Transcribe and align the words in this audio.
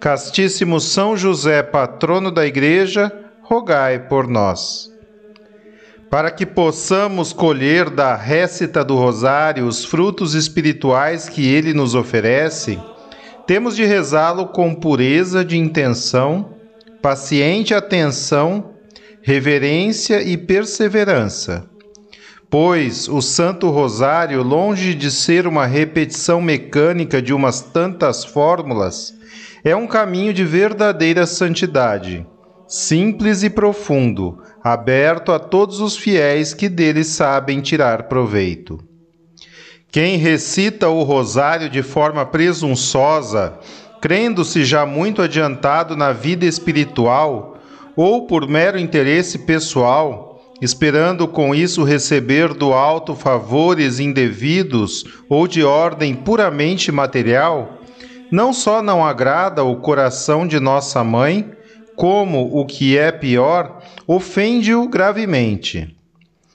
Castíssimo 0.00 0.80
São 0.80 1.14
José, 1.14 1.62
patrono 1.62 2.30
da 2.30 2.46
Igreja, 2.46 3.12
rogai 3.42 3.98
por 3.98 4.26
nós. 4.26 4.90
Para 6.08 6.30
que 6.30 6.46
possamos 6.46 7.34
colher 7.34 7.90
da 7.90 8.16
récita 8.16 8.82
do 8.82 8.96
Rosário 8.96 9.66
os 9.66 9.84
frutos 9.84 10.32
espirituais 10.32 11.28
que 11.28 11.46
ele 11.46 11.74
nos 11.74 11.94
oferece, 11.94 12.80
temos 13.46 13.76
de 13.76 13.84
rezá-lo 13.84 14.46
com 14.46 14.74
pureza 14.74 15.44
de 15.44 15.58
intenção, 15.58 16.54
paciente 17.02 17.74
atenção, 17.74 18.70
reverência 19.20 20.22
e 20.22 20.38
perseverança. 20.38 21.68
Pois 22.48 23.06
o 23.06 23.20
Santo 23.20 23.68
Rosário, 23.68 24.42
longe 24.42 24.94
de 24.94 25.10
ser 25.10 25.46
uma 25.46 25.66
repetição 25.66 26.40
mecânica 26.40 27.20
de 27.20 27.34
umas 27.34 27.60
tantas 27.60 28.24
fórmulas, 28.24 29.19
é 29.62 29.76
um 29.76 29.86
caminho 29.86 30.32
de 30.32 30.44
verdadeira 30.44 31.26
santidade, 31.26 32.26
simples 32.66 33.42
e 33.42 33.50
profundo, 33.50 34.38
aberto 34.62 35.32
a 35.32 35.38
todos 35.38 35.80
os 35.80 35.96
fiéis 35.96 36.54
que 36.54 36.68
dele 36.68 37.04
sabem 37.04 37.60
tirar 37.60 38.04
proveito. 38.04 38.78
Quem 39.92 40.16
recita 40.16 40.88
o 40.88 41.02
rosário 41.02 41.68
de 41.68 41.82
forma 41.82 42.24
presunçosa, 42.24 43.58
crendo-se 44.00 44.64
já 44.64 44.86
muito 44.86 45.20
adiantado 45.20 45.96
na 45.96 46.12
vida 46.12 46.46
espiritual, 46.46 47.58
ou 47.96 48.26
por 48.26 48.48
mero 48.48 48.78
interesse 48.78 49.40
pessoal, 49.40 50.40
esperando 50.60 51.26
com 51.26 51.54
isso 51.54 51.82
receber 51.82 52.54
do 52.54 52.72
alto 52.72 53.14
favores 53.14 53.98
indevidos 53.98 55.04
ou 55.28 55.48
de 55.48 55.64
ordem 55.64 56.14
puramente 56.14 56.92
material, 56.92 57.79
não 58.30 58.52
só 58.52 58.82
não 58.82 59.04
agrada 59.04 59.64
o 59.64 59.76
coração 59.76 60.46
de 60.46 60.60
nossa 60.60 61.02
mãe, 61.02 61.50
como, 61.96 62.58
o 62.58 62.64
que 62.64 62.96
é 62.96 63.12
pior, 63.12 63.82
ofende-o 64.06 64.88
gravemente. 64.88 65.94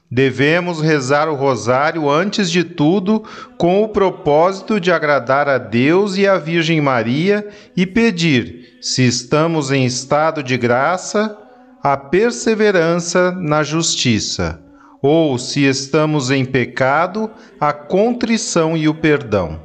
Devemos 0.09 0.81
rezar 0.81 1.27
o 1.27 1.35
rosário 1.35 2.09
antes 2.09 2.49
de 2.49 2.63
tudo 2.63 3.23
com 3.57 3.83
o 3.83 3.89
propósito 3.89 4.79
de 4.79 4.91
agradar 4.91 5.49
a 5.49 5.57
Deus 5.57 6.15
e 6.15 6.27
à 6.27 6.37
Virgem 6.37 6.79
Maria 6.79 7.47
e 7.75 7.85
pedir, 7.85 8.77
se 8.81 9.05
estamos 9.05 9.71
em 9.71 9.83
estado 9.83 10.41
de 10.41 10.57
graça, 10.57 11.37
a 11.83 11.97
perseverança 11.97 13.31
na 13.31 13.61
justiça, 13.61 14.59
ou 15.01 15.37
se 15.37 15.65
estamos 15.65 16.31
em 16.31 16.45
pecado, 16.45 17.29
a 17.59 17.73
contrição 17.73 18.77
e 18.77 18.87
o 18.87 18.93
perdão. 18.93 19.59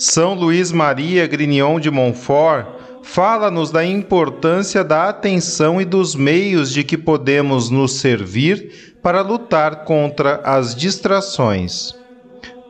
São 0.00 0.32
Luís 0.32 0.72
Maria 0.72 1.26
Grignon 1.26 1.78
de 1.78 1.90
Montfort 1.90 2.66
fala-nos 3.02 3.70
da 3.70 3.84
importância 3.84 4.82
da 4.82 5.10
atenção 5.10 5.78
e 5.78 5.84
dos 5.84 6.14
meios 6.14 6.72
de 6.72 6.82
que 6.82 6.96
podemos 6.96 7.68
nos 7.68 8.00
servir 8.00 8.96
para 9.02 9.20
lutar 9.20 9.84
contra 9.84 10.40
as 10.42 10.74
distrações. 10.74 11.94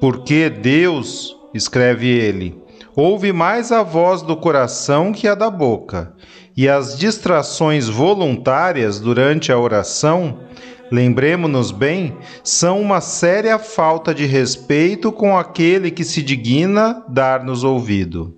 Porque 0.01 0.51
Deus, 0.51 1.37
escreve 1.55 2.09
ele, 2.09 2.61
ouve 2.97 3.33
mais 3.33 3.71
a 3.71 3.85
voz 3.85 4.23
do 4.23 4.37
coração 4.37 5.12
que 5.12 5.29
a 5.29 5.37
da 5.37 5.49
boca, 5.49 6.12
e 6.57 6.69
as 6.69 6.99
distrações 6.99 7.89
voluntárias 7.89 8.99
durante 8.99 9.53
a 9.53 9.59
oração 9.59 10.41
lembremos-nos 10.91 11.71
bem, 11.71 12.17
são 12.43 12.81
uma 12.81 13.01
séria 13.01 13.59
falta 13.59 14.15
de 14.15 14.27
respeito 14.27 15.12
com 15.12 15.39
aquele 15.39 15.91
que 15.91 16.05
se 16.05 16.23
digna 16.23 17.05
dar-nos 17.09 17.65
ouvido. 17.65 18.37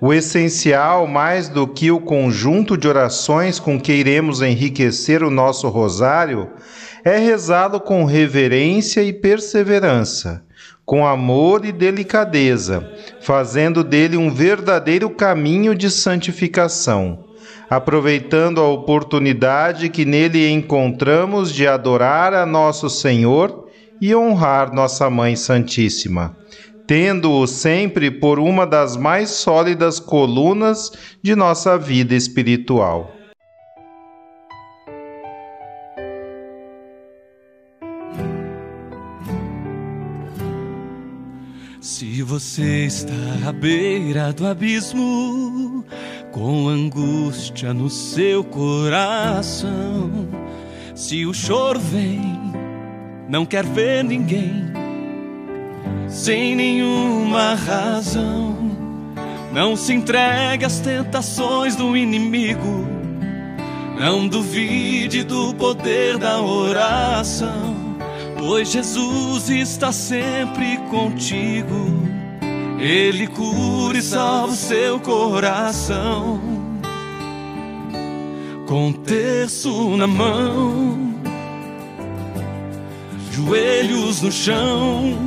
O 0.00 0.12
essencial, 0.12 1.06
mais 1.06 1.48
do 1.48 1.66
que 1.66 1.90
o 1.90 2.00
conjunto 2.00 2.76
de 2.76 2.86
orações 2.86 3.58
com 3.58 3.80
que 3.80 3.92
iremos 3.92 4.42
enriquecer 4.42 5.22
o 5.22 5.30
nosso 5.30 5.68
rosário, 5.68 6.50
é 7.04 7.18
rezá-lo 7.18 7.80
com 7.80 8.04
reverência 8.04 9.02
e 9.02 9.12
perseverança, 9.12 10.44
com 10.84 11.06
amor 11.06 11.64
e 11.64 11.72
delicadeza, 11.72 12.86
fazendo 13.20 13.82
dele 13.82 14.16
um 14.16 14.30
verdadeiro 14.30 15.08
caminho 15.08 15.74
de 15.74 15.90
santificação 15.90 17.25
aproveitando 17.68 18.60
a 18.60 18.68
oportunidade 18.68 19.88
que 19.88 20.04
nele 20.04 20.48
encontramos 20.48 21.52
de 21.52 21.66
adorar 21.66 22.32
a 22.34 22.46
nosso 22.46 22.88
Senhor 22.88 23.68
e 24.00 24.14
honrar 24.14 24.72
nossa 24.72 25.08
Mãe 25.10 25.34
Santíssima, 25.36 26.36
tendo-o 26.86 27.46
sempre 27.46 28.10
por 28.10 28.38
uma 28.38 28.66
das 28.66 28.96
mais 28.96 29.30
sólidas 29.30 29.98
colunas 29.98 30.92
de 31.22 31.34
nossa 31.34 31.76
vida 31.76 32.14
espiritual. 32.14 33.16
Se 41.80 42.20
você 42.20 42.86
está 42.86 43.48
à 43.48 43.52
beira 43.52 44.32
do 44.32 44.44
abismo, 44.44 45.84
com 46.36 46.68
angústia 46.68 47.72
no 47.72 47.88
seu 47.88 48.44
coração. 48.44 50.10
Se 50.94 51.24
o 51.24 51.32
choro 51.32 51.80
vem, 51.80 52.52
não 53.26 53.46
quer 53.46 53.64
ver 53.64 54.04
ninguém, 54.04 54.66
sem 56.08 56.54
nenhuma 56.54 57.54
razão. 57.54 58.54
Não 59.50 59.74
se 59.74 59.94
entregue 59.94 60.66
às 60.66 60.78
tentações 60.78 61.74
do 61.74 61.96
inimigo, 61.96 62.86
não 63.98 64.28
duvide 64.28 65.24
do 65.24 65.54
poder 65.54 66.18
da 66.18 66.42
oração, 66.42 67.74
pois 68.38 68.70
Jesus 68.70 69.48
está 69.48 69.90
sempre 69.90 70.76
contigo 70.90 71.95
ele 72.86 73.26
cura 73.26 73.98
e 73.98 74.02
salva 74.02 74.52
o 74.52 74.56
seu 74.56 75.00
coração. 75.00 76.40
Com 78.66 78.92
terço 78.92 79.96
na 79.96 80.06
mão, 80.06 81.14
joelhos 83.32 84.22
no 84.22 84.30
chão. 84.30 85.18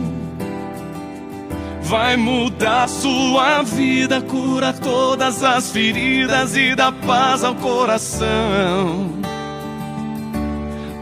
Vai 1.81 2.16
mudar 2.16 2.88
sua 2.88 3.63
vida, 3.63 4.22
cura 4.22 4.72
todas 4.72 5.44
as 5.44 5.72
feridas 5.72 6.56
e 6.56 6.75
dá 6.75 6.92
paz 6.92 7.44
ao 7.44 7.56
coração. 7.56 9.10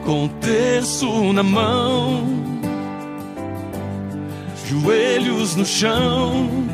Com 0.06 0.28
terço 0.40 1.34
na 1.34 1.44
mão 1.44 2.37
joelhos 4.68 5.56
no 5.56 5.66
chão. 5.66 6.68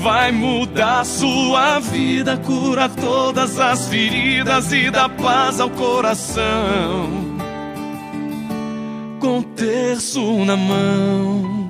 Vai 0.00 0.30
mudar 0.32 1.04
sua 1.04 1.80
vida, 1.80 2.36
cura 2.36 2.88
todas 2.88 3.58
as 3.58 3.88
feridas 3.88 4.72
e 4.72 4.90
dá 4.90 5.08
paz 5.08 5.60
ao 5.60 5.70
coração. 5.70 7.08
Com 9.20 9.42
terço 9.42 10.44
na 10.44 10.56
mão. 10.56 11.68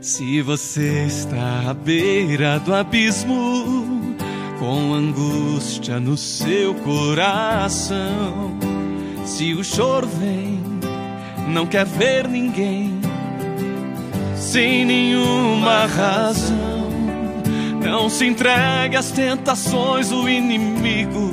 Se 0.00 0.42
você 0.42 1.06
está 1.06 1.70
à 1.70 1.74
beira 1.74 2.60
do 2.60 2.74
abismo, 2.74 4.14
com 4.58 4.92
angústia 4.92 5.98
no 5.98 6.16
seu 6.16 6.74
coração. 6.74 8.56
Se 9.24 9.54
o 9.54 9.64
choro 9.64 10.06
vem, 10.06 10.53
não 11.48 11.66
quer 11.66 11.84
ver 11.84 12.28
ninguém, 12.28 13.00
sem 14.36 14.84
nenhuma 14.84 15.86
razão. 15.86 16.84
Não 17.82 18.08
se 18.08 18.26
entregue 18.26 18.96
às 18.96 19.10
tentações 19.10 20.08
do 20.08 20.28
inimigo. 20.28 21.32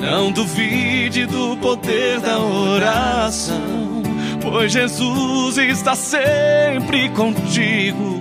Não 0.00 0.32
duvide 0.32 1.26
do 1.26 1.56
poder 1.58 2.20
da 2.20 2.38
oração, 2.38 4.02
pois 4.40 4.72
Jesus 4.72 5.58
está 5.58 5.94
sempre 5.94 7.10
contigo. 7.10 8.18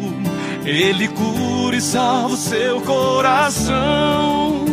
Ele 0.65 1.07
cura 1.07 1.77
e 1.77 1.81
salva 1.81 2.33
o 2.33 2.37
seu 2.37 2.81
coração. 2.81 4.65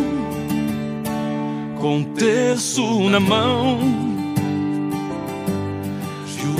Com 1.79 2.03
terço 2.03 3.09
na 3.09 3.19
mão, 3.19 4.16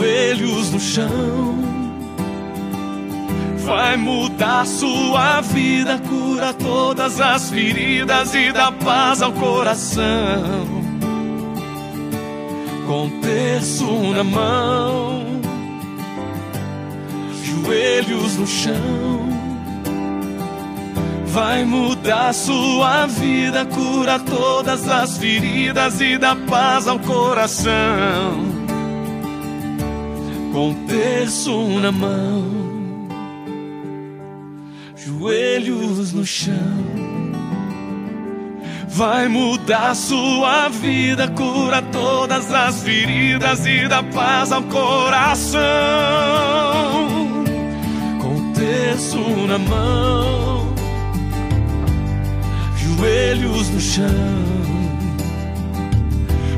joelhos 0.07 0.71
no 0.71 0.79
chão. 0.79 1.57
Vai 3.57 3.97
mudar 3.97 4.65
sua 4.65 5.41
vida, 5.41 5.99
cura 6.07 6.53
todas 6.53 7.19
as 7.19 7.49
feridas 7.49 8.33
e 8.33 8.51
dá 8.53 8.71
paz 8.71 9.21
ao 9.21 9.33
coração. 9.33 10.65
Com 12.87 13.09
terço 13.19 13.85
na 14.13 14.23
mão 14.23 15.25
joelhos 17.43 18.37
no 18.37 18.47
chão. 18.47 19.27
Vai 21.25 21.65
mudar 21.65 22.33
sua 22.33 23.05
vida, 23.05 23.65
cura 23.65 24.17
todas 24.17 24.87
as 24.87 25.17
feridas 25.17 25.99
e 25.99 26.17
dá 26.17 26.35
paz 26.35 26.87
ao 26.87 26.97
coração. 26.97 28.66
Com 30.51 30.73
terço 30.87 31.79
na 31.79 31.91
mão, 31.91 33.07
joelhos 34.95 36.13
no 36.13 36.25
chão. 36.25 36.53
Vai 38.87 39.27
mudar 39.27 39.93
sua 39.95 40.69
vida, 40.69 41.27
cura 41.27 41.81
todas 41.91 42.51
as 42.51 42.81
feridas 42.81 43.65
e 43.65 43.87
dá 43.87 44.01
paz 44.01 44.51
ao 44.51 44.63
coração 44.63 46.17
terço 48.97 49.19
na 49.47 49.59
mão, 49.59 50.73
joelhos 52.75 53.69
no 53.69 53.79
chão. 53.79 54.56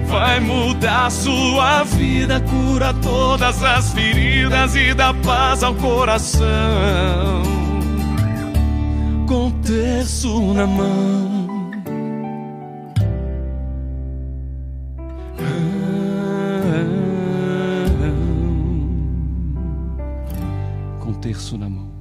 Vai 0.10 0.40
mudar 0.40 1.12
sua 1.12 1.84
vida, 1.84 2.42
cura 2.42 2.92
todas 2.96 3.64
as 3.64 3.94
feridas 3.94 4.76
e 4.76 4.92
dá 4.92 5.14
paz 5.14 5.62
ao 5.62 5.76
coração. 5.76 7.44
Com 9.28 9.52
terço 9.62 10.52
na 10.54 10.66
mão. 10.66 11.70
Com 21.00 21.14
terço 21.14 21.56
na 21.56 21.70
mão. 21.70 21.92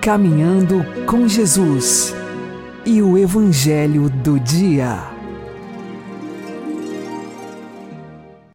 Caminhando 0.00 0.84
com 1.04 1.26
Jesus 1.26 2.14
e 2.86 3.02
o 3.02 3.18
Evangelho 3.18 4.08
do 4.08 4.38
Dia. 4.38 5.17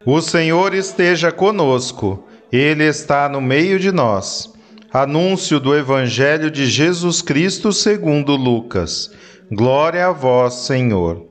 O 0.06 0.20
Senhor 0.20 0.74
esteja 0.74 1.32
conosco, 1.32 2.26
Ele 2.52 2.84
está 2.84 3.26
no 3.26 3.40
meio 3.40 3.78
de 3.78 3.90
nós. 3.90 4.52
Anúncio 4.92 5.58
do 5.58 5.74
Evangelho 5.74 6.50
de 6.50 6.66
Jesus 6.66 7.22
Cristo 7.22 7.72
segundo 7.72 8.36
Lucas. 8.36 9.10
Glória 9.50 10.06
a 10.06 10.12
vós, 10.12 10.66
Senhor. 10.66 11.26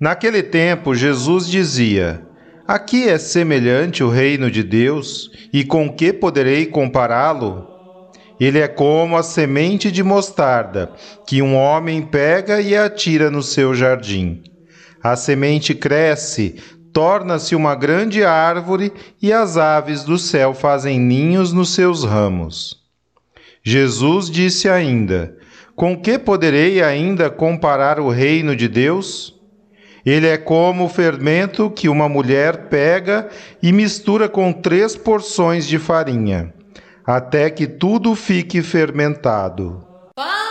Naquele 0.00 0.42
tempo, 0.42 0.92
Jesus 0.92 1.48
dizia: 1.48 2.26
Aqui 2.66 3.08
é 3.08 3.16
semelhante 3.16 4.02
o 4.02 4.08
reino 4.08 4.50
de 4.50 4.64
Deus, 4.64 5.30
e 5.52 5.62
com 5.62 5.88
que 5.88 6.12
poderei 6.12 6.66
compará-lo? 6.66 7.64
Ele 8.40 8.58
é 8.58 8.66
como 8.66 9.16
a 9.16 9.22
semente 9.22 9.92
de 9.92 10.02
mostarda, 10.02 10.90
que 11.24 11.40
um 11.40 11.54
homem 11.54 12.02
pega 12.02 12.60
e 12.60 12.76
atira 12.76 13.30
no 13.30 13.42
seu 13.42 13.72
jardim. 13.72 14.42
A 15.00 15.14
semente 15.14 15.74
cresce, 15.76 16.56
torna-se 16.92 17.54
uma 17.54 17.74
grande 17.74 18.24
árvore 18.24 18.92
e 19.20 19.32
as 19.32 19.56
aves 19.56 20.04
do 20.04 20.18
céu 20.18 20.54
fazem 20.54 20.98
ninhos 20.98 21.52
nos 21.52 21.74
seus 21.74 22.04
ramos. 22.04 22.82
Jesus 23.62 24.30
disse 24.30 24.68
ainda: 24.68 25.36
Com 25.74 26.00
que 26.00 26.18
poderei 26.18 26.82
ainda 26.82 27.30
comparar 27.30 28.00
o 28.00 28.08
reino 28.08 28.54
de 28.54 28.68
Deus? 28.68 29.34
Ele 30.06 30.26
é 30.26 30.38
como 30.38 30.84
o 30.84 30.88
fermento 30.88 31.70
que 31.70 31.88
uma 31.88 32.08
mulher 32.08 32.68
pega 32.68 33.28
e 33.62 33.72
mistura 33.72 34.28
com 34.28 34.52
três 34.52 34.96
porções 34.96 35.66
de 35.66 35.78
farinha 35.78 36.54
até 37.08 37.48
que 37.48 37.66
tudo 37.66 38.14
fique 38.14 38.60
fermentado. 38.60 39.82
Palavra 40.14 40.47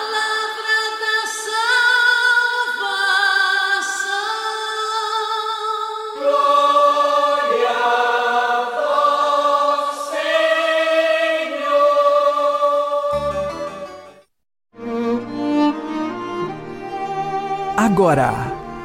Agora, 17.98 18.30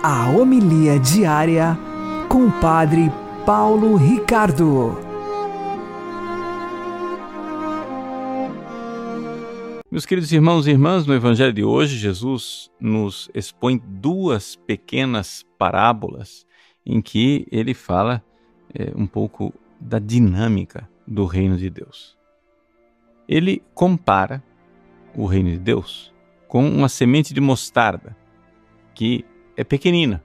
a 0.03 0.31
homilia 0.31 0.99
diária 0.99 1.77
com 2.31 2.47
o 2.47 2.61
Padre 2.63 3.11
Paulo 3.45 3.95
Ricardo. 3.95 4.97
Meus 9.91 10.07
queridos 10.07 10.33
irmãos 10.33 10.67
e 10.67 10.71
irmãs, 10.71 11.07
no 11.07 11.13
Evangelho 11.13 11.53
de 11.53 11.63
hoje, 11.63 11.99
Jesus 11.99 12.71
nos 12.81 13.31
expõe 13.35 13.83
duas 13.85 14.57
pequenas 14.57 15.45
parábolas 15.59 16.47
em 16.87 17.03
que 17.03 17.47
ele 17.53 17.75
fala 17.75 18.25
é, 18.75 18.95
um 18.97 19.07
pouco 19.07 19.53
da 19.79 19.99
dinâmica 19.99 20.89
do 21.07 21.27
reino 21.27 21.59
de 21.59 21.69
Deus. 21.69 22.17
Ele 23.29 23.63
compara 23.75 24.43
o 25.15 25.27
reino 25.27 25.51
de 25.51 25.59
Deus 25.59 26.11
com 26.49 26.67
uma 26.67 26.89
semente 26.89 27.35
de 27.35 27.43
mostarda, 27.43 28.17
que 28.95 29.25
é 29.57 29.65
pequenina, 29.65 30.23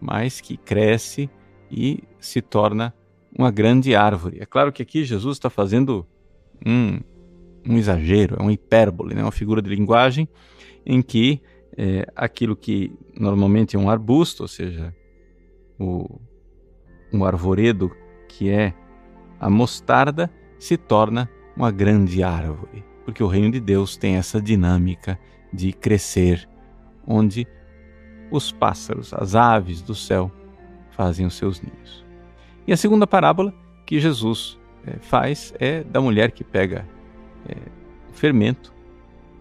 mas 0.00 0.40
que 0.40 0.56
cresce 0.56 1.30
e 1.70 2.02
se 2.20 2.40
torna 2.40 2.94
uma 3.36 3.50
grande 3.50 3.94
árvore. 3.94 4.38
É 4.40 4.46
claro 4.46 4.72
que 4.72 4.82
aqui 4.82 5.04
Jesus 5.04 5.36
está 5.36 5.50
fazendo 5.50 6.06
um 6.64 7.00
um 7.66 7.76
exagero, 7.78 8.36
é 8.38 8.42
um 8.42 8.50
hipérbole, 8.50 9.14
né? 9.14 9.22
uma 9.22 9.32
figura 9.32 9.62
de 9.62 9.70
linguagem 9.70 10.28
em 10.84 11.00
que 11.00 11.40
é, 11.76 12.06
aquilo 12.14 12.54
que 12.54 12.92
normalmente 13.18 13.74
é 13.74 13.78
um 13.78 13.88
arbusto, 13.88 14.42
ou 14.42 14.48
seja, 14.48 14.94
o, 15.78 16.20
um 17.12 17.24
arvoredo 17.24 17.90
que 18.28 18.50
é 18.50 18.74
a 19.40 19.48
mostarda, 19.48 20.30
se 20.58 20.76
torna 20.76 21.28
uma 21.56 21.70
grande 21.70 22.22
árvore, 22.22 22.84
porque 23.04 23.22
o 23.22 23.26
reino 23.26 23.50
de 23.50 23.60
Deus 23.60 23.96
tem 23.96 24.16
essa 24.16 24.40
dinâmica 24.40 25.18
de 25.52 25.72
crescer, 25.72 26.48
onde 27.06 27.46
os 28.36 28.52
pássaros, 28.52 29.12
as 29.14 29.34
aves 29.34 29.80
do 29.82 29.94
céu, 29.94 30.30
fazem 30.90 31.26
os 31.26 31.34
seus 31.34 31.60
ninhos. 31.60 32.04
E 32.66 32.72
a 32.72 32.76
segunda 32.76 33.06
parábola 33.06 33.52
que 33.86 34.00
Jesus 34.00 34.58
é, 34.86 34.98
faz 34.98 35.54
é 35.58 35.82
da 35.84 36.00
mulher 36.00 36.32
que 36.32 36.42
pega 36.42 36.86
é, 37.48 37.56
fermento 38.12 38.72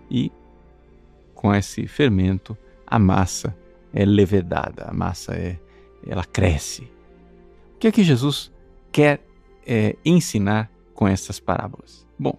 e 0.10 0.32
com 1.34 1.54
esse 1.54 1.88
fermento 1.88 2.58
a 2.86 3.00
massa 3.00 3.56
é 3.94 4.06
levedada, 4.06 4.86
a 4.86 4.94
massa 4.94 5.34
é, 5.34 5.60
ela 6.06 6.24
cresce. 6.24 6.84
O 7.76 7.80
que 7.80 7.88
é 7.88 7.92
que 7.92 8.04
Jesus 8.04 8.52
quer 8.92 9.22
é, 9.66 9.96
ensinar 10.06 10.70
com 10.94 11.08
essas 11.08 11.40
parábolas? 11.40 12.08
Bom, 12.18 12.38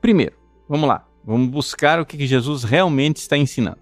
primeiro, 0.00 0.36
vamos 0.68 0.88
lá, 0.88 1.06
vamos 1.24 1.48
buscar 1.48 2.00
o 2.00 2.06
que 2.06 2.26
Jesus 2.26 2.64
realmente 2.64 3.16
está 3.16 3.36
ensinando. 3.36 3.81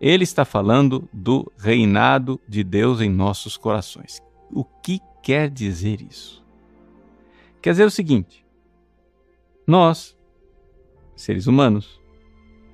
Ele 0.00 0.24
está 0.24 0.44
falando 0.46 1.06
do 1.12 1.52
reinado 1.58 2.40
de 2.48 2.64
Deus 2.64 3.00
em 3.00 3.10
nossos 3.10 3.56
corações. 3.56 4.18
O 4.50 4.64
que 4.64 4.98
quer 5.22 5.50
dizer 5.50 6.00
isso? 6.00 6.42
Quer 7.60 7.72
dizer 7.72 7.84
o 7.84 7.90
seguinte: 7.90 8.44
nós, 9.66 10.16
seres 11.14 11.46
humanos, 11.46 12.00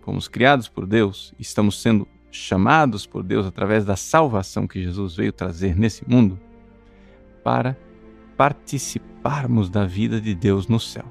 fomos 0.02 0.28
criados 0.28 0.68
por 0.68 0.86
Deus, 0.86 1.34
estamos 1.38 1.82
sendo 1.82 2.06
chamados 2.30 3.06
por 3.06 3.24
Deus 3.24 3.44
através 3.44 3.84
da 3.84 3.96
salvação 3.96 4.66
que 4.66 4.82
Jesus 4.82 5.16
veio 5.16 5.32
trazer 5.32 5.76
nesse 5.76 6.08
mundo 6.08 6.38
para 7.42 7.76
participarmos 8.36 9.68
da 9.68 9.84
vida 9.84 10.20
de 10.20 10.34
Deus 10.34 10.68
no 10.68 10.78
céu. 10.78 11.06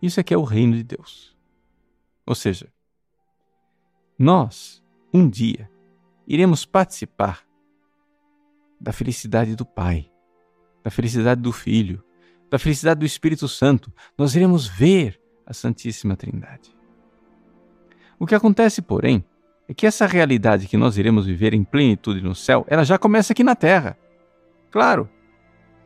Isso 0.00 0.20
é 0.20 0.22
que 0.22 0.34
é 0.34 0.36
o 0.36 0.44
reino 0.44 0.76
de 0.76 0.84
Deus. 0.84 1.34
Ou 2.24 2.34
seja, 2.34 2.68
nós, 4.18 4.82
um 5.12 5.28
dia, 5.28 5.70
iremos 6.26 6.64
participar 6.64 7.46
da 8.80 8.92
felicidade 8.92 9.54
do 9.54 9.64
Pai, 9.64 10.10
da 10.82 10.90
felicidade 10.90 11.40
do 11.40 11.52
Filho, 11.52 12.02
da 12.50 12.58
felicidade 12.58 13.00
do 13.00 13.06
Espírito 13.06 13.48
Santo. 13.48 13.92
Nós 14.16 14.34
iremos 14.34 14.66
ver 14.66 15.20
a 15.44 15.52
Santíssima 15.52 16.16
Trindade. 16.16 16.74
O 18.18 18.26
que 18.26 18.34
acontece, 18.34 18.80
porém, 18.80 19.24
é 19.68 19.74
que 19.74 19.86
essa 19.86 20.06
realidade 20.06 20.66
que 20.66 20.76
nós 20.76 20.96
iremos 20.96 21.26
viver 21.26 21.52
em 21.52 21.64
plenitude 21.64 22.22
no 22.22 22.34
céu, 22.34 22.64
ela 22.68 22.84
já 22.84 22.98
começa 22.98 23.32
aqui 23.32 23.44
na 23.44 23.54
terra. 23.54 23.98
Claro. 24.70 25.08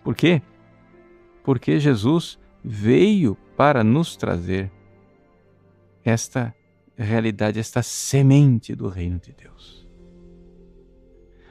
Por 0.05 0.15
quê? 0.15 0.43
Porque 1.43 1.81
Jesus 1.81 2.39
veio 2.63 3.37
para 3.57 3.83
nos 3.83 4.17
trazer 4.17 4.71
esta 6.05 6.55
realidade, 7.05 7.59
esta 7.59 7.83
semente 7.83 8.75
do 8.75 8.89
reino 8.89 9.19
de 9.19 9.33
Deus. 9.33 9.89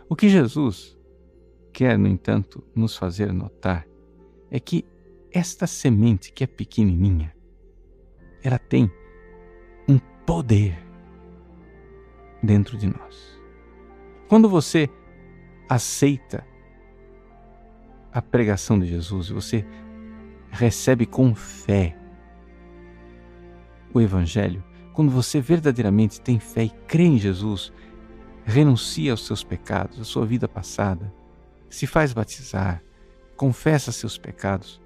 O 0.08 0.16
que 0.16 0.30
Jesus 0.30 0.98
quer, 1.72 1.98
no 1.98 2.08
entanto, 2.08 2.64
nos 2.76 2.98
fazer 2.98 3.32
notar 3.32 3.88
é 4.52 4.60
que 4.60 4.86
esta 5.32 5.68
semente 5.68 6.32
que 6.32 6.44
é 6.44 6.48
pequenininha, 6.48 7.36
ela 8.44 8.58
tem 8.58 8.92
um 9.88 10.00
poder 10.26 10.78
dentro 12.42 12.78
de 12.78 12.88
nós. 12.88 13.40
Quando 14.28 14.50
você 14.50 14.90
aceita 15.68 16.46
a 18.12 18.22
pregação 18.22 18.80
de 18.80 18.88
Jesus, 18.88 19.30
você 19.30 19.66
recebe 20.50 21.06
com 21.06 21.36
fé 21.36 21.96
o 23.94 24.02
Evangelho, 24.02 24.64
quando 25.00 25.14
você 25.14 25.40
verdadeiramente 25.40 26.20
tem 26.20 26.42
fé 26.42 26.66
e 26.66 26.70
crê 26.70 27.06
em 27.06 27.18
Jesus, 27.18 27.72
renuncia 28.44 29.12
aos 29.12 29.26
seus 29.26 29.46
pecados, 29.46 29.98
à 29.98 30.04
sua 30.04 30.26
vida 30.26 30.46
passada, 30.46 31.10
se 31.70 31.88
faz 31.88 32.12
batizar, 32.12 32.84
confessa 33.38 33.94
seus 33.94 34.18
pecados, 34.18 34.82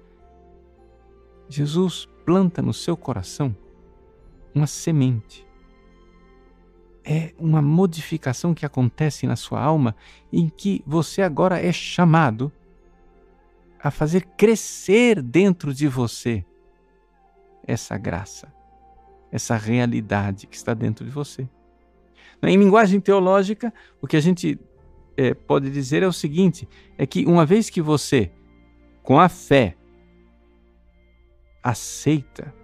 Jesus 1.48 2.08
planta 2.24 2.62
no 2.62 2.72
seu 2.72 2.96
coração 2.96 3.56
uma 4.54 4.68
semente. 4.68 5.44
É 7.04 7.34
uma 7.36 7.60
modificação 7.60 8.54
que 8.54 8.64
acontece 8.64 9.26
na 9.26 9.34
sua 9.34 9.60
alma 9.60 9.96
em 10.32 10.48
que 10.48 10.80
você 10.86 11.22
agora 11.22 11.60
é 11.60 11.72
chamado 11.72 12.52
a 13.82 13.90
fazer 13.90 14.24
crescer 14.36 15.20
dentro 15.20 15.74
de 15.74 15.88
você 15.88 16.46
essa 17.66 17.98
graça, 17.98 18.54
essa 19.34 19.56
realidade 19.56 20.46
que 20.46 20.54
está 20.54 20.72
dentro 20.74 21.04
de 21.04 21.10
você. 21.10 21.48
Em 22.40 22.56
linguagem 22.56 23.00
teológica, 23.00 23.74
o 24.00 24.06
que 24.06 24.16
a 24.16 24.20
gente 24.20 24.56
é, 25.16 25.34
pode 25.34 25.68
dizer 25.72 26.04
é 26.04 26.06
o 26.06 26.12
seguinte: 26.12 26.68
é 26.96 27.04
que 27.04 27.26
uma 27.26 27.44
vez 27.44 27.68
que 27.68 27.82
você, 27.82 28.30
com 29.02 29.18
a 29.18 29.28
fé, 29.28 29.76
aceita 31.60 32.54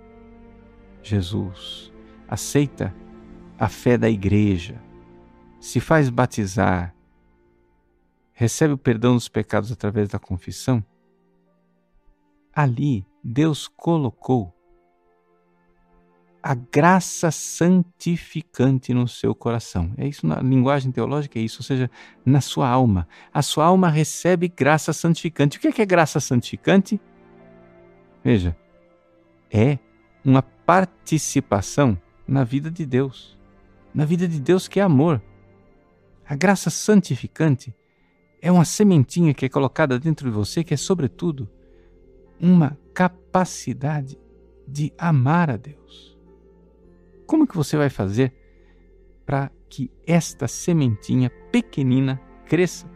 Jesus, 1.02 1.92
aceita 2.28 2.94
a 3.58 3.68
fé 3.68 3.98
da 3.98 4.08
igreja, 4.08 4.80
se 5.58 5.80
faz 5.80 6.08
batizar, 6.08 6.94
recebe 8.32 8.74
o 8.74 8.78
perdão 8.78 9.14
dos 9.14 9.28
pecados 9.28 9.72
através 9.72 10.08
da 10.08 10.20
confissão, 10.20 10.84
ali 12.54 13.04
Deus 13.24 13.66
colocou 13.66 14.54
a 16.42 16.54
graça 16.54 17.30
santificante 17.30 18.94
no 18.94 19.06
seu 19.06 19.35
coração. 19.35 19.92
É 19.97 20.06
isso 20.06 20.26
na 20.26 20.40
linguagem 20.40 20.90
teológica, 20.90 21.38
é 21.38 21.42
isso, 21.42 21.61
ou 21.61 21.64
seja, 21.64 21.90
na 22.25 22.40
sua 22.40 22.68
alma. 22.68 23.06
A 23.32 23.42
sua 23.42 23.66
alma 23.66 23.88
recebe 23.88 24.49
graça 24.49 24.92
santificante. 24.92 25.59
O 25.59 25.61
que 25.61 25.68
é, 25.68 25.82
é 25.82 25.87
graça 25.87 26.18
santificante? 26.20 27.00
Veja, 28.25 28.56
é 29.50 29.78
uma 30.25 30.42
participação 30.42 32.00
na 32.26 32.44
vida 32.44 32.70
de 32.70 32.87
Deus, 32.87 33.38
na 33.92 34.04
vida 34.04 34.26
de 34.26 34.40
Deus 34.40 34.68
que 34.68 34.80
é 34.80 34.82
amor. 34.82 35.20
A 36.26 36.37
graça 36.37 36.70
santificante 36.70 37.75
é 38.40 38.50
uma 38.50 38.64
sementinha 38.64 39.35
que 39.35 39.44
é 39.44 39.49
colocada 39.49 39.99
dentro 39.99 40.28
de 40.28 40.35
você 40.35 40.62
que 40.62 40.73
é, 40.73 40.76
sobretudo, 40.76 41.49
uma 42.40 42.78
capacidade 42.94 44.18
de 44.66 44.92
amar 44.97 45.50
a 45.50 45.56
Deus. 45.56 46.16
Como 47.30 47.46
que 47.46 47.56
você 47.56 47.76
vai 47.76 47.88
fazer 47.88 48.32
para 49.25 49.52
que 49.68 49.88
esta 50.04 50.49
sementinha 50.49 51.30
pequenina 51.52 52.20
cresça 52.44 52.90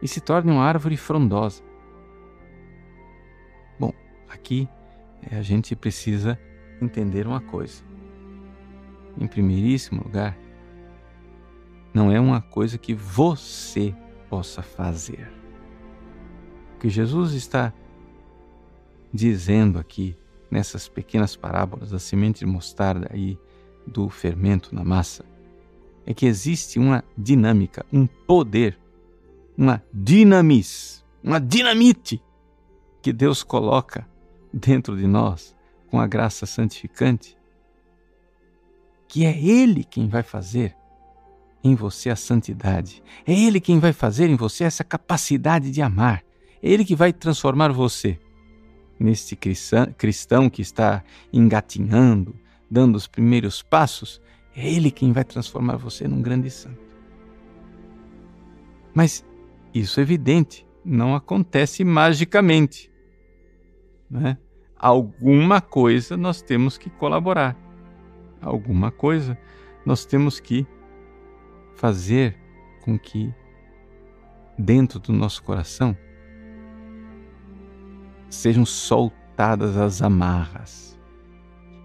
e 0.00 0.08
se 0.08 0.22
torne 0.22 0.50
uma 0.50 0.64
árvore 0.64 0.96
frondosa? 0.96 1.62
Bom, 3.78 3.92
aqui 4.26 4.66
a 5.30 5.42
gente 5.42 5.76
precisa 5.76 6.40
entender 6.80 7.26
uma 7.26 7.42
coisa. 7.42 7.84
Em 9.20 9.26
primeiríssimo 9.26 10.02
lugar, 10.02 10.34
não 11.92 12.10
é 12.10 12.18
uma 12.18 12.40
coisa 12.40 12.78
que 12.78 12.94
você 12.94 13.94
possa 14.30 14.62
fazer. 14.62 15.30
O 16.74 16.78
que 16.78 16.88
Jesus 16.88 17.34
está 17.34 17.70
dizendo 19.12 19.78
aqui 19.78 20.16
nessas 20.50 20.88
pequenas 20.88 21.36
parábolas 21.36 21.90
da 21.90 21.98
semente 21.98 22.40
de 22.40 22.46
mostarda 22.46 23.10
e 23.14 23.38
do 23.86 24.08
fermento 24.08 24.74
na 24.74 24.84
massa 24.84 25.24
é 26.06 26.14
que 26.14 26.24
existe 26.24 26.78
uma 26.78 27.04
dinâmica, 27.18 27.84
um 27.92 28.06
poder, 28.06 28.78
uma 29.58 29.82
dinamis, 29.92 31.04
uma 31.22 31.40
dinamite 31.40 32.22
que 33.02 33.12
Deus 33.12 33.42
coloca 33.42 34.08
dentro 34.52 34.96
de 34.96 35.06
nós 35.06 35.54
com 35.90 36.00
a 36.00 36.06
graça 36.06 36.46
santificante, 36.46 37.36
que 39.08 39.26
é 39.26 39.36
Ele 39.36 39.82
quem 39.82 40.08
vai 40.08 40.22
fazer 40.22 40.76
em 41.62 41.74
você 41.74 42.10
a 42.10 42.16
santidade, 42.16 43.02
é 43.26 43.32
Ele 43.32 43.60
quem 43.60 43.80
vai 43.80 43.92
fazer 43.92 44.30
em 44.30 44.36
você 44.36 44.62
essa 44.62 44.84
capacidade 44.84 45.72
de 45.72 45.82
amar, 45.82 46.22
é 46.62 46.70
Ele 46.70 46.84
que 46.84 46.94
vai 46.94 47.12
transformar 47.12 47.72
você 47.72 48.20
neste 48.98 49.36
cristão 49.36 50.48
que 50.48 50.62
está 50.62 51.02
engatinhando, 51.32 52.34
dando 52.70 52.96
os 52.96 53.06
primeiros 53.06 53.62
passos. 53.62 54.20
É 54.54 54.68
Ele 54.68 54.90
quem 54.90 55.12
vai 55.12 55.24
transformar 55.24 55.76
você 55.76 56.08
num 56.08 56.22
grande 56.22 56.50
santo. 56.50 56.80
Mas 58.94 59.24
isso 59.74 60.00
é 60.00 60.02
evidente, 60.02 60.66
não 60.84 61.14
acontece 61.14 61.84
magicamente. 61.84 62.90
Né? 64.10 64.38
Alguma 64.78 65.60
coisa 65.60 66.16
nós 66.16 66.40
temos 66.40 66.78
que 66.78 66.88
colaborar, 66.88 67.56
alguma 68.40 68.90
coisa 68.90 69.38
nós 69.84 70.06
temos 70.06 70.40
que 70.40 70.66
fazer 71.74 72.38
com 72.82 72.98
que 72.98 73.32
dentro 74.58 74.98
do 74.98 75.12
nosso 75.12 75.42
coração 75.42 75.96
sejam 78.28 78.64
soltadas 78.64 79.76
as 79.76 80.02
amarras. 80.02 80.98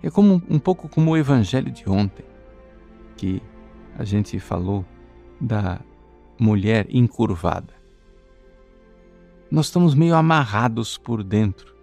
É 0.03 0.09
como 0.09 0.41
um 0.49 0.59
pouco 0.59 0.89
como 0.89 1.11
o 1.11 1.17
evangelho 1.17 1.71
de 1.71 1.87
ontem, 1.89 2.25
que 3.15 3.41
a 3.97 4.03
gente 4.03 4.39
falou 4.39 4.85
da 5.39 5.79
mulher 6.39 6.87
encurvada. 6.89 7.73
Nós 9.49 9.67
estamos 9.67 9.93
meio 9.93 10.15
amarrados 10.15 10.97
por 10.97 11.23
dentro. 11.23 11.75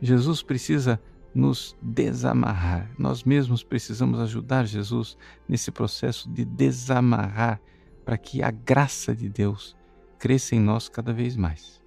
Jesus 0.00 0.42
precisa 0.42 1.00
nos 1.34 1.76
desamarrar. 1.80 2.90
Nós 2.98 3.22
mesmos 3.22 3.62
precisamos 3.62 4.18
ajudar 4.18 4.66
Jesus 4.66 5.16
nesse 5.48 5.70
processo 5.70 6.28
de 6.30 6.44
desamarrar 6.44 7.60
para 8.04 8.18
que 8.18 8.42
a 8.42 8.50
graça 8.50 9.14
de 9.14 9.28
Deus 9.28 9.76
cresça 10.18 10.56
em 10.56 10.60
nós 10.60 10.88
cada 10.88 11.12
vez 11.12 11.36
mais. 11.36 11.79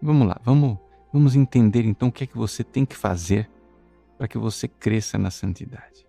Vamos 0.00 0.26
lá, 0.28 0.40
vamos, 0.44 0.78
vamos 1.12 1.34
entender 1.34 1.84
então 1.84 2.08
o 2.08 2.12
que 2.12 2.24
é 2.24 2.26
que 2.26 2.36
você 2.36 2.62
tem 2.62 2.84
que 2.84 2.96
fazer 2.96 3.50
para 4.18 4.28
que 4.28 4.38
você 4.38 4.68
cresça 4.68 5.18
na 5.18 5.30
santidade. 5.30 6.06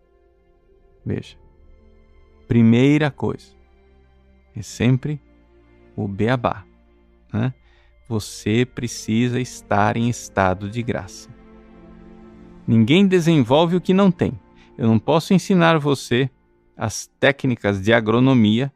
Veja, 1.06 1.38
primeira 2.48 3.12
coisa 3.12 3.48
é 4.56 4.62
sempre 4.62 5.22
o 5.96 6.08
beabá. 6.08 6.66
Né? 7.32 7.54
Você 8.08 8.66
precisa 8.66 9.40
estar 9.40 9.98
em 9.98 10.10
estado 10.10 10.70
de 10.70 10.82
graça. 10.84 11.30
Ninguém 12.68 13.08
desenvolve 13.08 13.76
o 13.76 13.82
que 13.82 13.94
não 13.94 14.12
tem. 14.12 14.40
Eu 14.78 14.88
não 14.88 15.00
posso 15.00 15.34
ensinar 15.34 15.78
você 15.78 16.30
as 16.76 17.08
técnicas 17.20 17.82
de 17.82 17.94
agronomia 17.94 18.72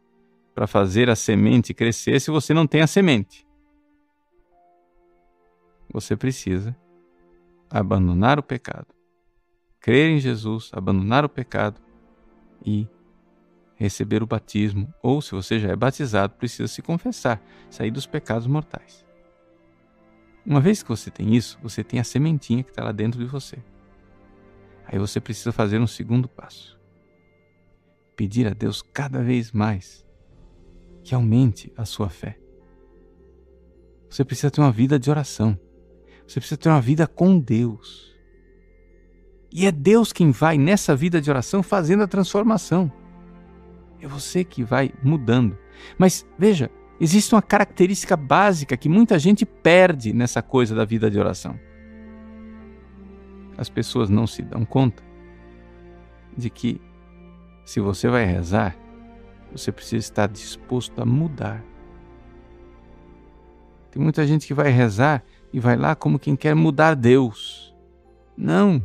para 0.56 0.68
fazer 0.68 1.10
a 1.10 1.16
semente 1.16 1.74
crescer 1.74 2.20
se 2.20 2.32
você 2.32 2.54
não 2.54 2.68
tem 2.68 2.82
a 2.82 2.88
semente. 2.88 3.46
Você 5.92 6.16
precisa 6.16 6.76
abandonar 7.70 8.40
o 8.40 8.44
pecado, 8.44 8.88
crer 9.80 10.12
em 10.12 10.20
Jesus, 10.20 10.70
abandonar 10.74 11.26
o 11.26 11.30
pecado 11.30 11.82
e 12.66 12.88
receber 13.76 14.22
o 14.22 14.28
batismo, 14.28 14.94
ou 15.02 15.22
se 15.22 15.32
você 15.32 15.58
já 15.58 15.70
é 15.70 15.76
batizado, 15.76 16.34
precisa 16.36 16.68
se 16.68 16.82
confessar, 16.82 17.42
sair 17.70 17.92
dos 17.92 18.06
pecados 18.06 18.46
mortais. 18.46 19.06
Uma 20.46 20.60
vez 20.60 20.84
que 20.84 20.90
você 20.90 21.10
tem 21.10 21.36
isso, 21.36 21.58
você 21.62 21.84
tem 21.84 22.00
a 22.00 22.04
sementinha 22.04 22.64
que 22.64 22.72
está 22.72 22.84
lá 22.84 22.92
dentro 22.92 23.20
de 23.20 23.26
você. 23.26 23.58
Aí 24.86 24.98
você 24.98 25.22
precisa 25.22 25.52
fazer 25.52 25.80
um 25.80 25.88
segundo 25.88 26.28
passo. 26.28 26.78
Pedir 28.16 28.48
a 28.48 28.54
Deus 28.54 28.82
cada 28.82 29.24
vez 29.24 29.52
mais 29.52 30.06
que 31.04 31.16
aumente 31.16 31.72
a 31.78 31.86
sua 31.86 32.10
fé. 32.10 32.38
Você 34.10 34.26
precisa 34.26 34.50
ter 34.50 34.60
uma 34.60 34.72
vida 34.72 35.00
de 35.00 35.10
oração. 35.10 35.58
Você 36.30 36.40
precisa 36.40 36.60
ter 36.60 36.70
uma 36.70 36.80
vida 36.80 37.08
com 37.08 37.40
Deus. 37.40 38.16
E 39.52 39.66
é 39.66 39.72
Deus 39.72 40.14
quem 40.14 40.30
vai 40.30 40.60
nessa 40.60 40.96
vida 40.96 41.20
de 41.20 41.28
oração 41.28 41.64
fazendo 41.64 42.04
a 42.04 42.08
transformação. 42.08 42.92
É 44.00 44.08
você 44.08 44.44
que 44.44 44.64
vai 44.64 44.94
mudando. 45.02 45.58
Mas 45.98 46.24
veja, 46.38 46.70
existe 47.02 47.34
uma 47.34 47.42
característica 47.42 48.16
básica 48.16 48.78
que 48.78 48.88
muita 48.88 49.18
gente 49.18 49.44
perde 49.44 50.14
nessa 50.14 50.40
coisa 50.44 50.76
da 50.76 50.86
vida 50.86 51.10
de 51.10 51.18
oração. 51.18 51.60
As 53.58 53.68
pessoas 53.68 54.08
não 54.08 54.28
se 54.28 54.44
dão 54.44 54.64
conta 54.64 55.02
de 56.38 56.52
que 56.52 56.80
se 57.66 57.80
você 57.80 58.08
vai 58.08 58.24
rezar, 58.24 58.78
você 59.52 59.72
precisa 59.72 60.06
estar 60.06 60.28
disposto 60.28 61.02
a 61.02 61.06
mudar. 61.08 61.64
Tem 63.90 64.00
muita 64.00 64.28
gente 64.28 64.46
que 64.46 64.54
vai 64.54 64.70
rezar 64.70 65.24
e 65.52 65.60
vai 65.60 65.76
lá 65.76 65.96
como 65.96 66.20
quem 66.20 66.36
quer 66.36 66.56
mudar 66.56 66.96
Deus. 66.96 67.76
Não. 68.38 68.82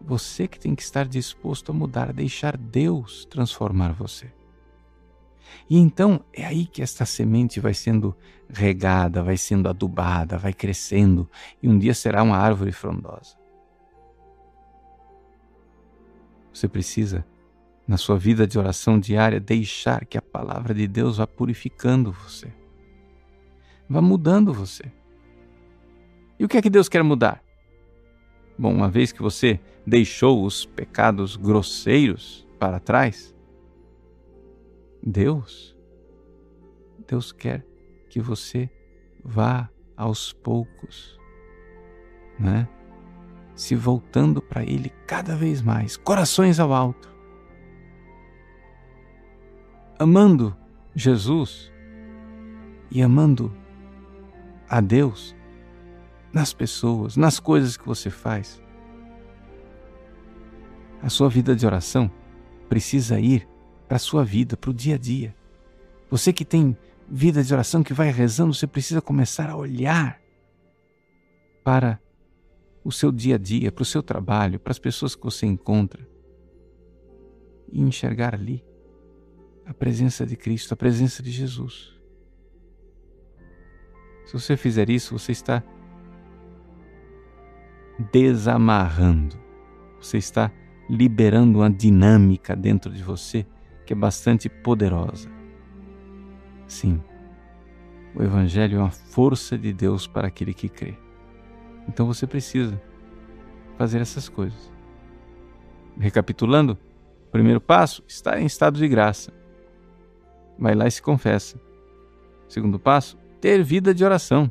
Você 0.00 0.46
que 0.46 0.58
tem 0.58 0.74
que 0.74 0.82
estar 0.82 1.06
disposto 1.06 1.70
a 1.70 1.74
mudar, 1.74 2.10
a 2.10 2.12
deixar 2.12 2.56
Deus 2.56 3.24
transformar 3.24 3.92
você. 3.92 4.30
E 5.68 5.78
então 5.78 6.24
é 6.32 6.44
aí 6.44 6.66
que 6.66 6.82
esta 6.82 7.06
semente 7.06 7.60
vai 7.60 7.72
sendo 7.72 8.14
regada, 8.48 9.22
vai 9.22 9.36
sendo 9.36 9.68
adubada, 9.68 10.36
vai 10.36 10.52
crescendo 10.52 11.28
e 11.62 11.68
um 11.68 11.78
dia 11.78 11.94
será 11.94 12.22
uma 12.22 12.36
árvore 12.36 12.72
frondosa. 12.72 13.36
Você 16.52 16.68
precisa, 16.68 17.26
na 17.86 17.96
sua 17.96 18.16
vida 18.16 18.46
de 18.46 18.58
oração 18.58 18.98
diária, 19.00 19.40
deixar 19.40 20.04
que 20.04 20.16
a 20.16 20.22
palavra 20.22 20.72
de 20.72 20.86
Deus 20.86 21.16
vá 21.16 21.26
purificando 21.26 22.12
você, 22.12 22.52
vá 23.88 24.00
mudando 24.00 24.52
você. 24.52 24.84
E 26.38 26.44
o 26.44 26.48
que 26.48 26.56
é 26.56 26.62
que 26.62 26.70
Deus 26.70 26.88
quer 26.88 27.02
mudar? 27.02 27.42
Bom, 28.58 28.72
uma 28.72 28.88
vez 28.88 29.12
que 29.12 29.22
você 29.22 29.60
deixou 29.86 30.44
os 30.44 30.64
pecados 30.64 31.36
grosseiros 31.36 32.46
para 32.58 32.78
trás, 32.78 33.34
Deus, 35.02 35.76
Deus 37.06 37.32
quer 37.32 37.66
que 38.08 38.20
você 38.20 38.70
vá 39.24 39.68
aos 39.96 40.32
poucos, 40.32 41.18
né? 42.38 42.68
Se 43.54 43.76
voltando 43.76 44.40
para 44.40 44.62
Ele 44.62 44.90
cada 45.06 45.36
vez 45.36 45.62
mais, 45.62 45.96
corações 45.96 46.58
ao 46.58 46.72
alto, 46.72 47.12
amando 49.98 50.56
Jesus 50.94 51.72
e 52.90 53.02
amando 53.02 53.52
a 54.74 54.80
Deus 54.80 55.36
nas 56.32 56.52
pessoas, 56.52 57.16
nas 57.16 57.38
coisas 57.38 57.76
que 57.76 57.86
você 57.86 58.10
faz. 58.10 58.60
A 61.00 61.08
sua 61.08 61.28
vida 61.28 61.54
de 61.54 61.64
oração 61.64 62.10
precisa 62.68 63.20
ir 63.20 63.48
para 63.86 63.98
a 63.98 64.00
sua 64.00 64.24
vida, 64.24 64.56
para 64.56 64.70
o 64.70 64.74
dia 64.74 64.96
a 64.96 64.98
dia. 64.98 65.32
Você 66.10 66.32
que 66.32 66.44
tem 66.44 66.76
vida 67.08 67.40
de 67.44 67.54
oração, 67.54 67.84
que 67.84 67.94
vai 67.94 68.10
rezando, 68.10 68.52
você 68.52 68.66
precisa 68.66 69.00
começar 69.00 69.48
a 69.48 69.56
olhar 69.56 70.20
para 71.62 72.00
o 72.82 72.90
seu 72.90 73.12
dia 73.12 73.36
a 73.36 73.38
dia, 73.38 73.70
para 73.70 73.82
o 73.82 73.86
seu 73.86 74.02
trabalho, 74.02 74.58
para 74.58 74.72
as 74.72 74.78
pessoas 74.80 75.14
que 75.14 75.22
você 75.22 75.46
encontra 75.46 76.04
e 77.70 77.80
enxergar 77.80 78.34
ali 78.34 78.64
a 79.64 79.72
presença 79.72 80.26
de 80.26 80.34
Cristo, 80.36 80.74
a 80.74 80.76
presença 80.76 81.22
de 81.22 81.30
Jesus. 81.30 81.93
Se 84.24 84.32
você 84.32 84.56
fizer 84.56 84.90
isso, 84.90 85.18
você 85.18 85.32
está 85.32 85.62
desamarrando. 88.12 89.36
Você 90.00 90.18
está 90.18 90.50
liberando 90.88 91.60
uma 91.60 91.70
dinâmica 91.70 92.54
dentro 92.54 92.92
de 92.92 93.02
você 93.02 93.46
que 93.86 93.92
é 93.92 93.96
bastante 93.96 94.48
poderosa. 94.48 95.30
Sim, 96.66 97.02
o 98.14 98.22
Evangelho 98.22 98.78
é 98.78 98.80
uma 98.80 98.90
força 98.90 99.58
de 99.58 99.72
Deus 99.72 100.06
para 100.06 100.28
aquele 100.28 100.54
que 100.54 100.68
crê. 100.68 100.96
Então 101.88 102.06
você 102.06 102.26
precisa 102.26 102.80
fazer 103.76 104.00
essas 104.00 104.28
coisas. 104.28 104.72
Recapitulando, 105.98 106.78
primeiro 107.30 107.60
passo, 107.60 108.02
estar 108.08 108.40
em 108.40 108.46
estado 108.46 108.78
de 108.78 108.88
graça. 108.88 109.32
Vai 110.58 110.74
lá 110.74 110.86
e 110.86 110.90
se 110.90 111.02
confessa. 111.02 111.60
Segundo 112.48 112.78
passo, 112.78 113.18
ter 113.44 113.62
vida 113.62 113.92
de 113.92 114.02
oração. 114.02 114.50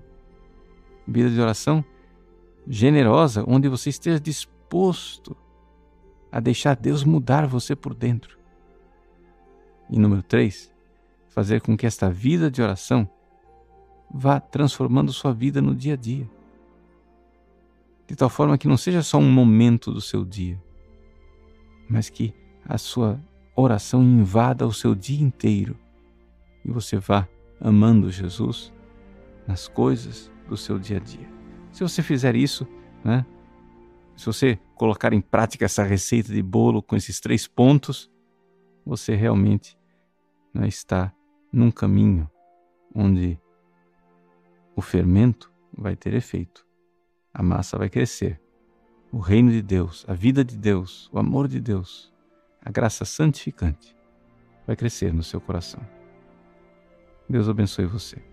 Vida 1.07 1.27
de 1.27 1.41
oração 1.41 1.83
generosa, 2.67 3.43
onde 3.47 3.67
você 3.67 3.89
esteja 3.89 4.19
disposto 4.19 5.35
a 6.31 6.39
deixar 6.39 6.75
Deus 6.75 7.03
mudar 7.03 7.47
você 7.47 7.75
por 7.75 7.95
dentro. 7.95 8.37
E 9.89 9.97
número 9.97 10.21
três, 10.21 10.71
fazer 11.27 11.59
com 11.59 11.75
que 11.75 11.87
esta 11.87 12.07
vida 12.07 12.51
de 12.51 12.61
oração 12.61 13.09
vá 14.13 14.39
transformando 14.39 15.11
sua 15.11 15.33
vida 15.33 15.59
no 15.59 15.73
dia 15.73 15.93
a 15.93 15.97
dia. 15.97 16.29
De 18.05 18.15
tal 18.15 18.29
forma 18.29 18.59
que 18.59 18.67
não 18.67 18.77
seja 18.77 19.01
só 19.01 19.17
um 19.17 19.31
momento 19.31 19.91
do 19.91 20.01
seu 20.01 20.23
dia, 20.23 20.61
mas 21.89 22.11
que 22.11 22.31
a 22.63 22.77
sua 22.77 23.19
oração 23.55 24.03
invada 24.03 24.67
o 24.67 24.71
seu 24.71 24.93
dia 24.93 25.19
inteiro 25.19 25.75
e 26.63 26.69
você 26.69 26.97
vá 26.97 27.27
amando 27.59 28.11
Jesus 28.11 28.71
nas 29.47 29.67
coisas 29.67 30.31
do 30.47 30.57
seu 30.57 30.79
dia 30.79 30.97
a 30.97 30.99
dia. 30.99 31.27
Se 31.71 31.81
você 31.83 32.01
fizer 32.01 32.35
isso, 32.35 32.67
né? 33.03 33.25
Se 34.15 34.27
você 34.27 34.59
colocar 34.75 35.11
em 35.11 35.21
prática 35.21 35.65
essa 35.65 35.83
receita 35.83 36.31
de 36.31 36.41
bolo 36.41 36.83
com 36.83 36.95
esses 36.95 37.19
três 37.19 37.47
pontos, 37.47 38.11
você 38.85 39.15
realmente 39.15 39.77
né, 40.53 40.67
está 40.67 41.11
num 41.51 41.71
caminho 41.71 42.29
onde 42.93 43.39
o 44.75 44.81
fermento 44.81 45.51
vai 45.75 45.95
ter 45.95 46.13
efeito, 46.13 46.65
a 47.33 47.41
massa 47.41 47.77
vai 47.77 47.89
crescer, 47.89 48.39
o 49.11 49.17
reino 49.17 49.51
de 49.51 49.61
Deus, 49.61 50.05
a 50.07 50.13
vida 50.13 50.43
de 50.43 50.57
Deus, 50.57 51.09
o 51.11 51.17
amor 51.19 51.47
de 51.47 51.59
Deus, 51.59 52.13
a 52.61 52.71
graça 52.71 53.05
santificante 53.05 53.95
vai 54.65 54.75
crescer 54.75 55.13
no 55.13 55.23
seu 55.23 55.41
coração. 55.41 55.81
Deus 57.29 57.49
abençoe 57.49 57.85
você. 57.85 58.32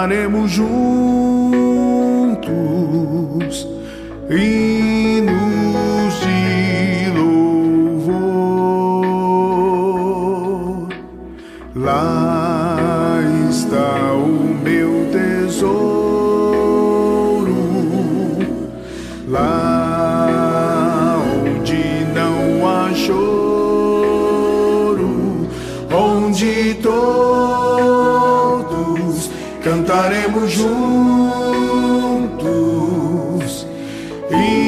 Cantaremos 0.00 0.56
juntos. 0.56 0.99
E 34.32 34.59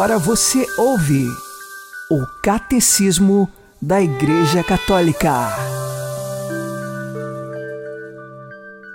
Agora 0.00 0.16
você 0.16 0.66
ouve 0.78 1.26
o 2.10 2.24
Catecismo 2.42 3.46
da 3.82 4.00
Igreja 4.00 4.64
Católica. 4.64 5.30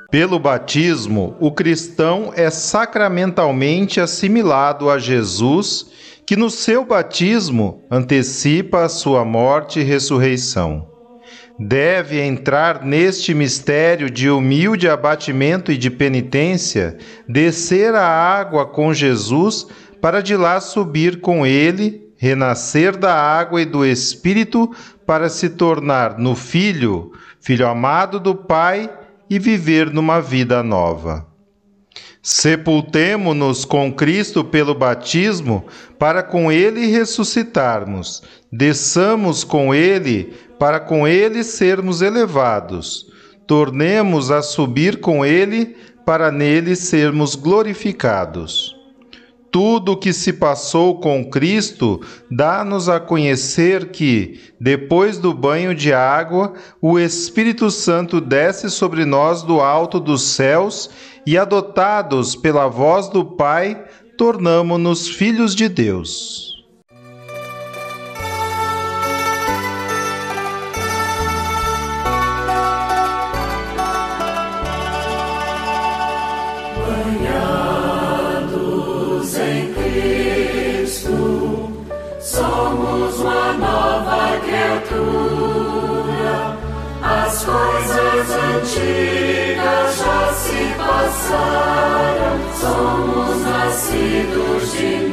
Pelo 0.10 0.40
batismo, 0.40 1.38
o 1.40 1.52
cristão 1.52 2.34
é 2.36 2.50
sacramentalmente 2.50 4.02
assimilado 4.02 4.90
a 4.90 4.98
Jesus, 4.98 5.86
que 6.26 6.36
no 6.36 6.50
seu 6.50 6.84
batismo 6.84 7.84
antecipa 7.92 8.84
a 8.84 8.90
sua 8.90 9.24
morte 9.24 9.82
e 9.82 9.84
ressurreição. 9.84 10.88
Deve 11.60 12.20
entrar 12.20 12.84
neste 12.84 13.34
mistério 13.34 14.10
de 14.10 14.28
humilde 14.30 14.90
abatimento 14.90 15.72
e 15.72 15.78
de 15.78 15.90
penitência, 15.90 16.98
descer 17.30 17.94
a 17.94 18.06
água 18.08 18.66
com 18.66 18.92
Jesus 18.92 19.68
para 20.06 20.22
de 20.22 20.38
lá 20.38 20.62
subir 20.62 21.20
com 21.20 21.48
ele, 21.48 22.12
renascer 22.16 22.96
da 22.96 23.16
água 23.16 23.60
e 23.60 23.66
do 23.66 23.84
Espírito 23.84 24.70
para 25.04 25.30
se 25.30 25.50
tornar 25.50 26.20
no 26.20 26.36
Filho, 26.36 27.14
Filho 27.40 27.68
amado 27.68 28.20
do 28.20 28.36
Pai 28.36 28.88
e 29.28 29.40
viver 29.40 29.92
numa 29.92 30.22
vida 30.22 30.62
nova. 30.62 31.26
Sepultemo-nos 32.22 33.66
com 33.66 33.92
Cristo 33.92 34.44
pelo 34.44 34.76
batismo, 34.76 35.66
para 35.98 36.22
com 36.22 36.52
Ele 36.52 36.86
ressuscitarmos. 36.86 38.22
Desçamos 38.52 39.44
com 39.44 39.74
Ele, 39.74 40.36
para 40.60 40.80
com 40.80 41.08
Ele 41.08 41.44
sermos 41.44 42.04
elevados. 42.04 43.12
Tornemos 43.48 44.30
a 44.30 44.44
subir 44.44 45.00
com 45.00 45.26
Ele, 45.26 45.76
para 46.06 46.32
nele 46.32 46.76
sermos 46.76 47.34
glorificados. 47.34 48.75
Tudo 49.56 49.94
o 49.94 49.96
que 49.96 50.12
se 50.12 50.34
passou 50.34 51.00
com 51.00 51.24
Cristo 51.30 52.02
dá-nos 52.30 52.90
a 52.90 53.00
conhecer 53.00 53.90
que, 53.90 54.42
depois 54.60 55.18
do 55.18 55.34
banho 55.34 55.74
de 55.74 55.94
água, 55.94 56.56
o 56.82 57.00
Espírito 57.00 57.72
Santo 57.72 58.20
desce 58.20 58.70
sobre 58.70 59.06
nós 59.06 59.44
do 59.44 59.62
alto 59.62 59.98
dos 59.98 60.24
céus 60.24 60.90
e, 61.26 61.38
adotados 61.38 62.36
pela 62.36 62.68
voz 62.68 63.08
do 63.08 63.24
Pai, 63.24 63.82
tornamo-nos 64.18 65.08
filhos 65.08 65.56
de 65.56 65.70
Deus. 65.70 66.55
Somos 82.76 83.20
uma 83.22 83.54
nova 83.54 84.38
criatura. 84.44 85.08
As 87.02 87.46
coisas 87.46 88.32
antigas 88.32 89.98
já 89.98 90.34
se 90.34 90.76
passaram. 90.78 92.38
Somos 92.60 93.42
nascidos 93.44 94.74
de 94.74 94.98
novo. 94.98 95.05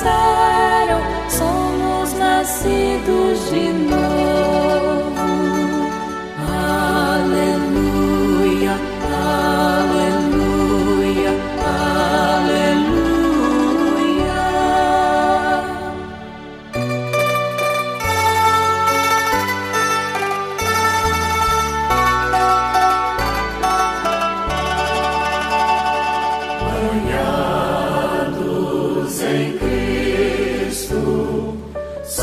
Passaram, 0.00 1.00
somos 1.28 2.12
nascidos 2.14 3.50
de 3.50 3.72
novo. 3.72 3.89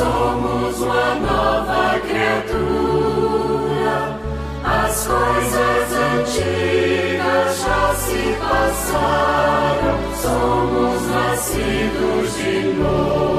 Somos 0.08 0.80
uma 0.82 1.16
nova 1.16 2.00
criatura. 2.00 3.38
As 4.64 5.08
coisas 5.08 5.94
antigas 6.14 7.60
já 7.62 7.94
se 7.96 8.38
passaram, 8.40 9.98
somos 10.22 11.02
nascidos 11.10 12.38
de 12.38 12.74
novo. 12.74 13.37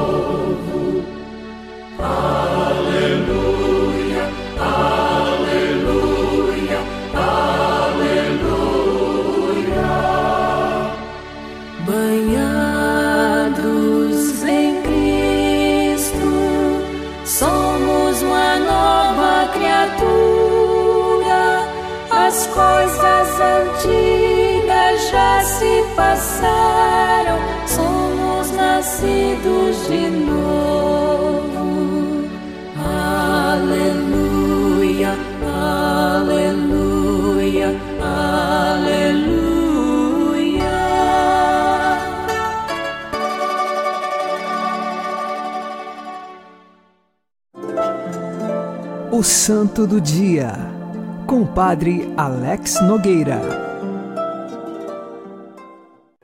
Passaram, 26.39 27.39
somos 27.67 28.53
nascidos 28.53 29.89
de 29.89 30.09
novo. 30.11 31.59
Aleluia, 33.51 35.17
aleluia, 36.17 37.75
aleluia. 38.01 39.19
O 49.11 49.23
Santo 49.23 49.87
do 49.87 50.01
Dia, 50.01 50.53
com 51.27 51.43
o 51.43 51.47
Padre 51.47 52.13
Alex 52.17 52.81
Nogueira. 52.83 53.58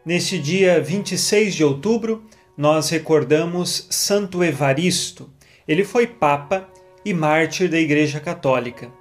Neste 0.05 0.39
dia 0.39 0.83
26 0.83 1.55
de 1.55 1.65
outubro, 1.65 2.27
nós 2.59 2.91
recordamos 2.91 3.87
Santo 3.89 4.45
Evaristo. 4.45 5.31
Ele 5.67 5.83
foi 5.83 6.07
Papa 6.07 6.69
e 7.03 7.15
mártir 7.15 7.71
da 7.71 7.79
Igreja 7.79 8.21
Católica. 8.21 8.93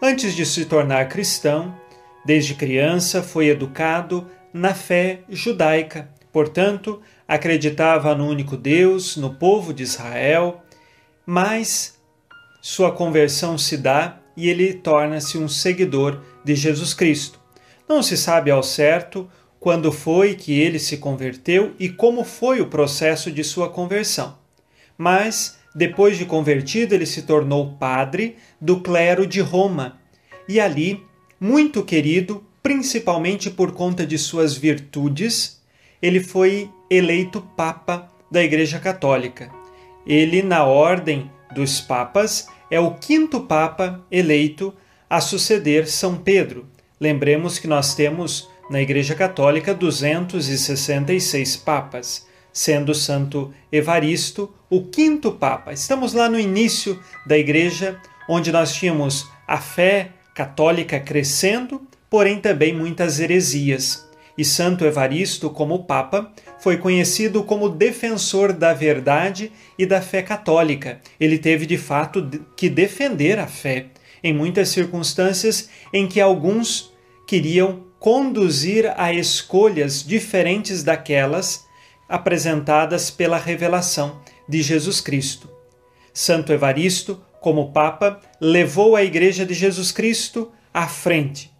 Antes 0.00 0.34
de 0.34 0.46
se 0.46 0.64
tornar 0.64 1.10
cristão, 1.10 1.78
desde 2.24 2.54
criança 2.54 3.22
foi 3.22 3.48
educado 3.48 4.26
na 4.50 4.72
fé 4.72 5.20
judaica, 5.28 6.08
portanto, 6.32 7.02
acreditava 7.28 8.14
no 8.14 8.26
único 8.26 8.56
Deus, 8.56 9.18
no 9.18 9.34
povo 9.34 9.74
de 9.74 9.82
Israel, 9.82 10.62
mas 11.26 12.00
sua 12.62 12.90
conversão 12.90 13.58
se 13.58 13.76
dá 13.76 14.20
e 14.34 14.48
ele 14.48 14.72
torna-se 14.72 15.36
um 15.36 15.48
seguidor 15.48 16.22
de 16.42 16.54
Jesus 16.54 16.94
Cristo. 16.94 17.38
Não 17.86 18.02
se 18.02 18.16
sabe 18.16 18.50
ao 18.50 18.62
certo 18.62 19.28
quando 19.60 19.92
foi 19.92 20.34
que 20.34 20.58
ele 20.58 20.78
se 20.78 20.96
converteu 20.96 21.74
e 21.78 21.88
como 21.88 22.24
foi 22.24 22.60
o 22.60 22.66
processo 22.66 23.30
de 23.30 23.44
sua 23.44 23.68
conversão. 23.68 24.38
Mas, 24.96 25.58
depois 25.74 26.16
de 26.16 26.24
convertido, 26.24 26.94
ele 26.94 27.06
se 27.06 27.22
tornou 27.22 27.74
padre 27.74 28.36
do 28.58 28.80
clero 28.80 29.26
de 29.26 29.40
Roma 29.40 30.00
e 30.48 30.58
ali, 30.58 31.04
muito 31.38 31.84
querido, 31.84 32.44
principalmente 32.62 33.50
por 33.50 33.72
conta 33.72 34.04
de 34.06 34.18
suas 34.18 34.56
virtudes, 34.56 35.62
ele 36.02 36.20
foi 36.20 36.68
eleito 36.90 37.40
Papa 37.56 38.10
da 38.30 38.42
Igreja 38.42 38.78
Católica. 38.78 39.50
Ele, 40.06 40.42
na 40.42 40.64
ordem 40.64 41.30
dos 41.54 41.80
papas, 41.80 42.48
é 42.70 42.80
o 42.80 42.94
quinto 42.94 43.42
papa 43.42 44.04
eleito 44.10 44.74
a 45.08 45.20
suceder 45.20 45.88
São 45.88 46.16
Pedro. 46.16 46.66
Lembremos 46.98 47.58
que 47.58 47.66
nós 47.66 47.94
temos 47.94 48.48
na 48.70 48.80
Igreja 48.80 49.16
Católica 49.16 49.74
266 49.74 51.56
papas, 51.56 52.24
sendo 52.52 52.94
Santo 52.94 53.52
Evaristo 53.70 54.54
o 54.70 54.84
quinto 54.84 55.32
papa. 55.32 55.72
Estamos 55.72 56.14
lá 56.14 56.28
no 56.28 56.38
início 56.38 56.96
da 57.26 57.36
Igreja, 57.36 58.00
onde 58.28 58.52
nós 58.52 58.72
tínhamos 58.72 59.28
a 59.46 59.58
fé 59.58 60.10
católica 60.32 61.00
crescendo, 61.00 61.82
porém 62.08 62.40
também 62.40 62.72
muitas 62.72 63.18
heresias. 63.18 64.08
E 64.38 64.44
Santo 64.44 64.84
Evaristo, 64.84 65.50
como 65.50 65.84
Papa, 65.84 66.32
foi 66.60 66.76
conhecido 66.76 67.42
como 67.42 67.68
defensor 67.68 68.52
da 68.52 68.72
verdade 68.72 69.50
e 69.76 69.84
da 69.84 70.00
fé 70.00 70.22
católica. 70.22 71.00
Ele 71.18 71.36
teve 71.36 71.66
de 71.66 71.76
fato 71.76 72.30
que 72.56 72.70
defender 72.70 73.38
a 73.40 73.48
fé 73.48 73.86
em 74.22 74.32
muitas 74.32 74.68
circunstâncias 74.68 75.68
em 75.92 76.06
que 76.06 76.20
alguns 76.20 76.92
queriam 77.26 77.89
conduzir 78.00 78.92
a 78.96 79.12
escolhas 79.12 80.02
diferentes 80.02 80.82
daquelas 80.82 81.66
apresentadas 82.08 83.10
pela 83.10 83.36
revelação 83.36 84.22
de 84.48 84.62
Jesus 84.62 85.02
Cristo. 85.02 85.48
Santo 86.12 86.50
Evaristo, 86.50 87.22
como 87.40 87.72
Papa, 87.72 88.18
levou 88.40 88.96
a 88.96 89.04
Igreja 89.04 89.44
de 89.44 89.52
Jesus 89.52 89.92
Cristo 89.92 90.50
à 90.72 90.88
frente, 90.88 91.52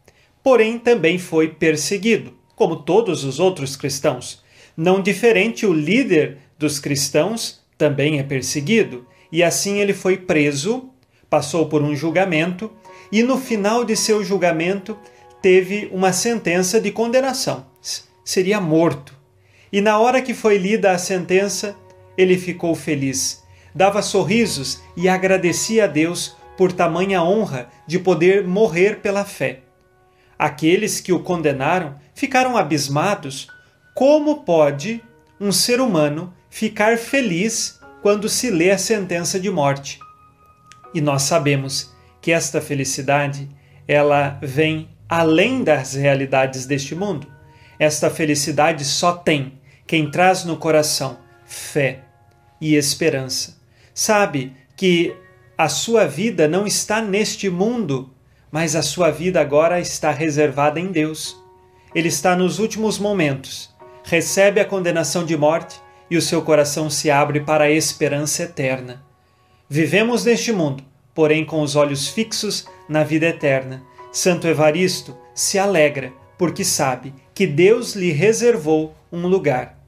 porém 0.42 0.79
também 0.79 1.18
foi 1.18 1.48
perseguido, 1.48 2.33
como 2.57 2.76
todos 2.76 3.22
os 3.22 3.38
outros 3.38 3.76
cristãos. 3.76 4.42
Não 4.74 5.03
diferente, 5.03 5.66
o 5.66 5.74
líder 5.74 6.38
dos 6.59 6.81
cristãos 6.81 7.61
também 7.76 8.18
é 8.18 8.22
perseguido, 8.22 9.07
e 9.31 9.42
assim 9.42 9.79
ele 9.79 9.92
foi 9.92 10.16
preso, 10.16 10.88
passou 11.29 11.66
por 11.66 11.83
um 11.83 11.94
julgamento, 11.94 12.72
e 13.12 13.22
no 13.22 13.37
final 13.37 13.85
de 13.85 13.94
seu 13.94 14.24
julgamento 14.24 14.96
teve 15.42 15.88
uma 15.92 16.12
sentença 16.12 16.81
de 16.81 16.90
condenação. 16.90 17.66
Seria 18.24 18.61
morto. 18.61 19.14
E 19.72 19.81
na 19.81 19.98
hora 19.98 20.22
que 20.22 20.35
foi 20.35 20.59
lida 20.59 20.92
a 20.92 20.98
sentença, 20.98 21.76
ele 22.16 22.37
ficou 22.37 22.74
feliz, 22.74 23.42
dava 23.74 24.03
sorrisos 24.03 24.83
e 24.96 25.09
agradecia 25.09 25.85
a 25.85 25.87
Deus 25.87 26.37
por 26.57 26.72
tamanha 26.72 27.22
honra 27.22 27.70
de 27.87 27.98
poder 27.98 28.46
morrer 28.46 29.00
pela 29.00 29.24
fé. 29.24 29.61
Aqueles 30.38 31.00
que 31.00 31.12
o 31.12 31.20
condenaram 31.20 31.96
ficaram 32.14 32.57
abismados 32.57 33.48
como 33.94 34.42
pode 34.44 35.03
um 35.40 35.53
ser 35.53 35.81
humano 35.81 36.35
ficar 36.48 36.98
feliz 36.98 37.81
quando 38.03 38.29
se 38.29 38.50
lê 38.50 38.70
a 38.70 38.79
sentença 38.79 39.38
de 39.38 39.50
morte? 39.50 39.98
E 40.92 41.00
nós 41.00 41.22
sabemos 41.22 41.94
que 42.20 42.33
esta 42.33 42.61
felicidade, 42.61 43.48
ela 43.87 44.38
vem 44.42 44.88
além 45.11 45.64
das 45.64 45.94
realidades 45.94 46.64
deste 46.64 46.94
mundo. 46.94 47.27
Esta 47.79 48.09
felicidade 48.09 48.85
só 48.85 49.12
tem 49.12 49.61
quem 49.87 50.11
traz 50.11 50.44
no 50.44 50.57
coração 50.57 51.18
fé 51.44 52.05
e 52.61 52.77
esperança. 52.77 53.59
Sabe 53.92 54.55
que 54.77 55.14
a 55.59 55.68
sua 55.68 56.07
vida 56.07 56.46
não 56.46 56.66
está 56.66 57.03
neste 57.03 57.51
mundo, 57.51 58.14
mas 58.51 58.77
a 58.77 58.83
sua 58.83 59.11
vida 59.11 59.40
agora 59.40 59.81
está 59.81 60.12
reservada 60.12 60.79
em 60.79 60.92
Deus. 60.92 61.37
Ele 61.94 62.09
está 62.09 62.37
nos 62.37 62.59
últimos 62.59 62.99
momentos 62.99 63.70
recebe 64.11 64.61
a 64.61 64.64
condenação 64.64 65.25
de 65.25 65.37
morte 65.37 65.81
e 66.11 66.16
o 66.16 66.23
seu 66.23 66.42
coração 66.42 66.90
se 66.90 67.11
abre 67.11 67.40
para 67.40 67.64
a 67.64 67.70
esperança 67.70 68.42
eterna. 68.42 69.05
Vivemos 69.68 70.25
neste 70.25 70.53
mundo, 70.53 70.83
porém 71.14 71.44
com 71.44 71.62
os 71.62 71.77
olhos 71.77 72.09
fixos 72.09 72.66
na 72.88 73.05
vida 73.05 73.27
eterna. 73.27 73.83
Santo 74.12 74.49
Evaristo 74.49 75.16
se 75.35 75.59
alegra 75.59 76.12
porque 76.37 76.64
sabe 76.64 77.14
que 77.35 77.46
Deus 77.46 77.94
lhe 77.94 78.11
reservou 78.11 78.94
um 79.12 79.27
lugar. 79.27 79.79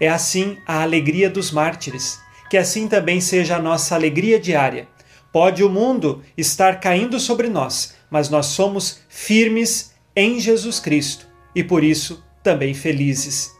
É 0.00 0.08
assim 0.08 0.56
a 0.66 0.82
alegria 0.82 1.28
dos 1.28 1.50
mártires, 1.50 2.20
que 2.48 2.56
assim 2.56 2.86
também 2.86 3.20
seja 3.20 3.56
a 3.56 3.62
nossa 3.62 3.94
alegria 3.94 4.38
diária. 4.38 4.86
Pode 5.32 5.64
o 5.64 5.68
mundo 5.68 6.22
estar 6.36 6.78
caindo 6.78 7.18
sobre 7.18 7.48
nós, 7.48 7.94
mas 8.10 8.30
nós 8.30 8.46
somos 8.46 9.00
firmes 9.08 9.92
em 10.14 10.38
Jesus 10.38 10.78
Cristo 10.78 11.26
e 11.54 11.64
por 11.64 11.82
isso 11.82 12.22
também 12.42 12.74
felizes. 12.74 13.50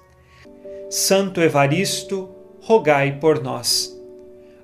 Santo 0.89 1.41
Evaristo, 1.41 2.29
rogai 2.61 3.19
por 3.19 3.43
nós. 3.43 3.95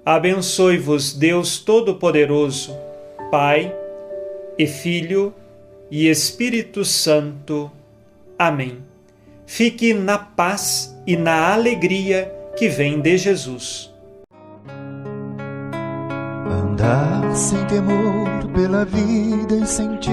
Abençoe-vos 0.06 1.12
Deus 1.12 1.58
Todo-Poderoso, 1.58 2.76
Pai 3.30 3.74
e 4.58 4.66
Filho 4.66 5.34
e 5.90 6.08
Espírito 6.08 6.84
Santo. 6.84 7.70
Amém. 8.38 8.78
Fique 9.46 9.92
na 9.92 10.18
paz 10.18 10.96
e 11.06 11.16
na 11.16 11.52
alegria 11.52 12.32
que 12.56 12.68
vem 12.68 13.00
de 13.00 13.16
Jesus. 13.16 13.92
Andar 16.50 17.34
sem 17.34 17.64
temor 17.66 18.48
pela 18.54 18.84
vida 18.84 19.54
e 19.54 19.66
sentir 19.66 20.10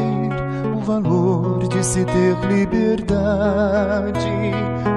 o 0.75 0.79
valor 0.79 1.67
de 1.67 1.83
se 1.83 2.03
ter 2.05 2.35
liberdade. 2.47 4.19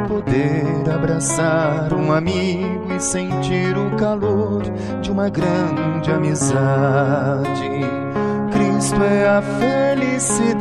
Poder 0.09 0.91
abraçar 0.91 1.93
um 1.93 2.13
amigo 2.13 2.93
e 2.95 3.01
sentir 3.01 3.77
o 3.77 3.97
calor 3.97 4.63
de 5.01 5.11
uma 5.11 5.29
grande 5.29 6.11
amizade. 6.11 7.71
Cristo 8.55 9.03
é 9.03 9.27
a 9.27 9.43
felicidade. 9.61 10.55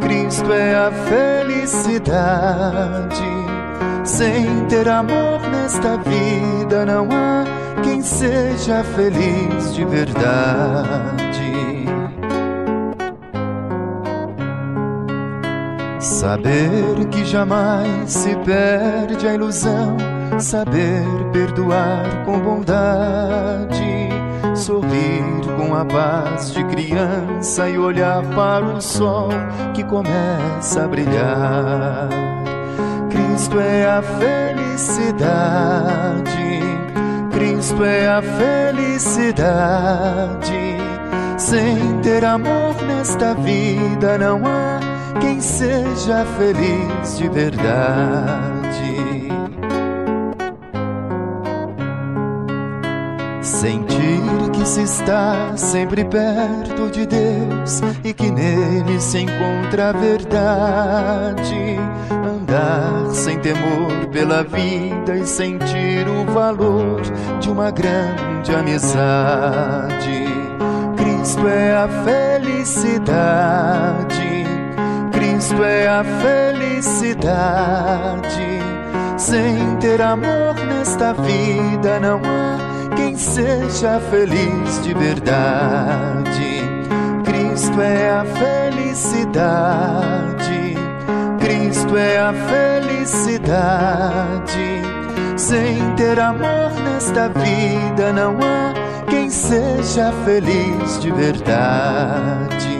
Cristo 0.00 0.52
é 0.52 0.74
a 0.74 0.90
felicidade. 1.08 1.96
Sem 4.04 4.66
ter 4.66 4.88
amor 4.88 5.40
nesta 5.50 5.96
vida 5.98 6.84
não 6.84 7.08
há 7.10 7.44
quem 7.82 8.02
seja 8.02 8.84
feliz 8.84 9.74
de 9.74 9.84
verdade. 9.84 11.46
Saber 16.00 17.06
que 17.10 17.24
jamais 17.24 18.12
se 18.12 18.34
perde 18.36 19.26
a 19.26 19.34
ilusão, 19.34 19.96
saber 20.38 21.04
perdoar 21.32 22.24
com 22.24 22.38
bondade, 22.38 23.95
sorrir 24.56 25.22
com 25.56 25.74
a 25.74 25.84
paz 25.84 26.52
de 26.52 26.64
criança 26.64 27.68
e 27.68 27.78
olhar 27.78 28.22
para 28.34 28.64
o 28.64 28.80
sol 28.80 29.28
que 29.74 29.84
começa 29.84 30.84
a 30.84 30.88
brilhar. 30.88 32.08
Cristo 33.10 33.60
é 33.60 33.86
a 33.86 34.02
felicidade 34.02 35.46
Cristo 37.66 37.84
é 37.84 38.08
a 38.08 38.22
felicidade. 38.22 39.26
Sem 41.36 42.00
ter 42.00 42.24
amor 42.24 42.74
nesta 42.86 43.34
vida 43.34 44.16
não 44.16 44.40
há 44.46 44.80
quem 45.20 45.38
seja 45.40 46.24
feliz 46.38 47.18
de 47.18 47.28
verdade. 47.28 48.55
Sentir 53.46 54.50
que 54.52 54.66
se 54.66 54.82
está 54.82 55.56
sempre 55.56 56.04
perto 56.04 56.90
de 56.90 57.06
Deus 57.06 57.80
e 58.02 58.12
que 58.12 58.28
nele 58.28 59.00
se 59.00 59.20
encontra 59.20 59.90
a 59.90 59.92
verdade 59.92 61.78
andar 62.10 63.06
sem 63.12 63.38
temor 63.38 64.08
pela 64.10 64.42
vida 64.42 65.14
e 65.14 65.24
sentir 65.24 66.08
o 66.08 66.24
valor 66.32 67.00
de 67.38 67.48
uma 67.48 67.70
grande 67.70 68.52
amizade. 68.52 70.26
Cristo 70.96 71.46
é 71.46 71.72
a 71.76 71.88
felicidade, 72.04 72.96
Cristo 75.12 75.62
é 75.62 75.86
a 75.86 76.02
felicidade. 76.02 77.46
Sem 79.16 79.76
ter 79.76 80.02
amor 80.02 80.56
nesta 80.66 81.12
vida 81.12 82.00
não 82.00 82.20
há 82.24 82.65
seja 83.16 84.00
feliz 84.10 84.82
de 84.82 84.94
verdade. 84.94 86.62
Cristo 87.24 87.80
é 87.80 88.10
a 88.10 88.24
felicidade 88.24 90.56
Cristo 91.46 91.96
é 91.96 92.18
a 92.18 92.32
felicidade. 92.32 94.82
Sem 95.36 95.94
ter 95.94 96.18
amor 96.18 96.72
nesta 96.82 97.28
vida 97.28 98.12
não 98.12 98.36
há 98.42 98.74
quem 99.08 99.30
seja 99.30 100.12
feliz 100.24 101.00
de 101.00 101.12
verdade. 101.12 102.75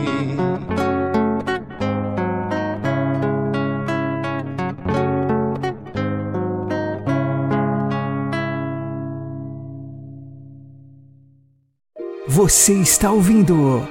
Você 12.37 12.75
está 12.75 13.11
ouvindo 13.11 13.89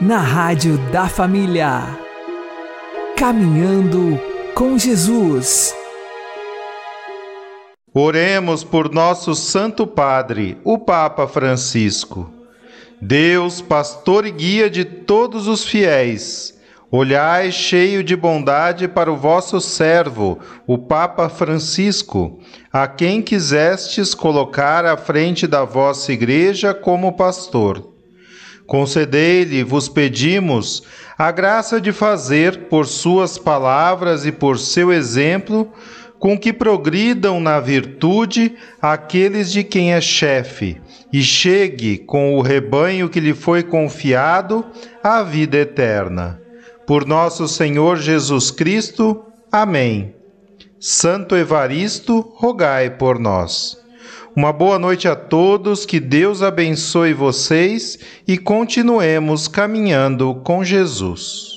na 0.00 0.16
Rádio 0.16 0.78
da 0.90 1.06
Família. 1.06 1.82
Caminhando 3.14 4.18
com 4.54 4.78
Jesus. 4.78 5.76
Oremos 7.92 8.64
por 8.64 8.90
nosso 8.90 9.34
Santo 9.34 9.86
Padre, 9.86 10.56
o 10.64 10.78
Papa 10.78 11.28
Francisco. 11.28 12.32
Deus, 13.02 13.60
pastor 13.60 14.24
e 14.24 14.30
guia 14.30 14.70
de 14.70 14.86
todos 14.86 15.46
os 15.46 15.62
fiéis, 15.62 16.58
olhai 16.96 17.50
cheio 17.50 18.04
de 18.04 18.14
bondade 18.14 18.86
para 18.86 19.10
o 19.10 19.16
vosso 19.16 19.60
servo, 19.60 20.38
o 20.64 20.78
Papa 20.78 21.28
Francisco, 21.28 22.38
a 22.72 22.86
quem 22.86 23.20
quisestes 23.20 24.14
colocar 24.14 24.86
à 24.86 24.96
frente 24.96 25.44
da 25.44 25.64
vossa 25.64 26.12
Igreja 26.12 26.72
como 26.72 27.16
pastor. 27.16 27.92
Concedei-lhe, 28.64 29.64
vos 29.64 29.88
pedimos, 29.88 30.84
a 31.18 31.32
graça 31.32 31.80
de 31.80 31.90
fazer, 31.90 32.68
por 32.68 32.86
suas 32.86 33.38
palavras 33.38 34.24
e 34.24 34.30
por 34.30 34.56
seu 34.56 34.92
exemplo, 34.92 35.72
com 36.20 36.38
que 36.38 36.52
progridam 36.52 37.40
na 37.40 37.58
virtude 37.58 38.54
aqueles 38.80 39.50
de 39.50 39.64
quem 39.64 39.94
é 39.94 40.00
chefe, 40.00 40.80
e 41.12 41.24
chegue 41.24 41.98
com 41.98 42.36
o 42.36 42.40
rebanho 42.40 43.08
que 43.08 43.18
lhe 43.18 43.34
foi 43.34 43.64
confiado 43.64 44.64
à 45.02 45.24
vida 45.24 45.56
eterna. 45.56 46.43
Por 46.86 47.06
nosso 47.06 47.48
Senhor 47.48 47.96
Jesus 47.96 48.50
Cristo. 48.50 49.24
Amém. 49.50 50.14
Santo 50.78 51.34
Evaristo, 51.34 52.20
rogai 52.36 52.90
por 52.90 53.18
nós. 53.18 53.76
Uma 54.36 54.52
boa 54.52 54.78
noite 54.78 55.06
a 55.06 55.14
todos, 55.14 55.86
que 55.86 56.00
Deus 56.00 56.42
abençoe 56.42 57.14
vocês 57.14 57.98
e 58.26 58.36
continuemos 58.36 59.46
caminhando 59.48 60.34
com 60.44 60.64
Jesus. 60.64 61.53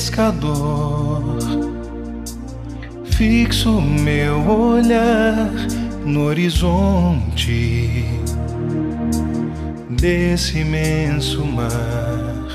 Pescador, 0.00 1.36
fixo 3.04 3.82
meu 3.82 4.40
olhar 4.48 5.50
no 6.06 6.24
horizonte 6.24 8.02
desse 9.90 10.60
imenso 10.60 11.44
mar. 11.44 12.46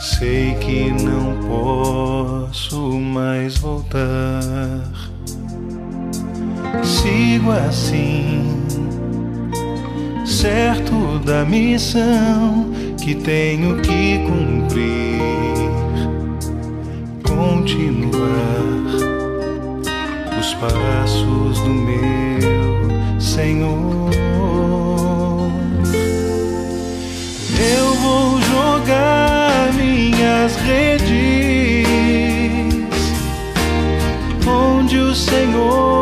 Sei 0.00 0.54
que 0.54 0.90
não 0.90 1.36
posso 1.46 2.80
mais 2.98 3.58
voltar. 3.58 4.82
Sigo 6.82 7.50
assim, 7.50 8.64
certo 10.24 11.18
da 11.18 11.44
missão 11.44 12.72
que 12.96 13.14
tenho 13.14 13.78
que 13.82 14.24
cumprir. 14.26 15.61
Continuar 17.34 18.62
os 20.38 20.54
passos 20.54 21.58
do 21.60 21.70
meu 21.70 23.20
Senhor. 23.20 24.10
Eu 27.58 27.94
vou 27.94 28.40
jogar 28.40 29.72
minhas 29.72 30.56
redes 30.56 31.86
onde 34.46 34.98
o 34.98 35.14
Senhor 35.14 36.01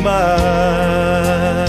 mar. 0.00 1.66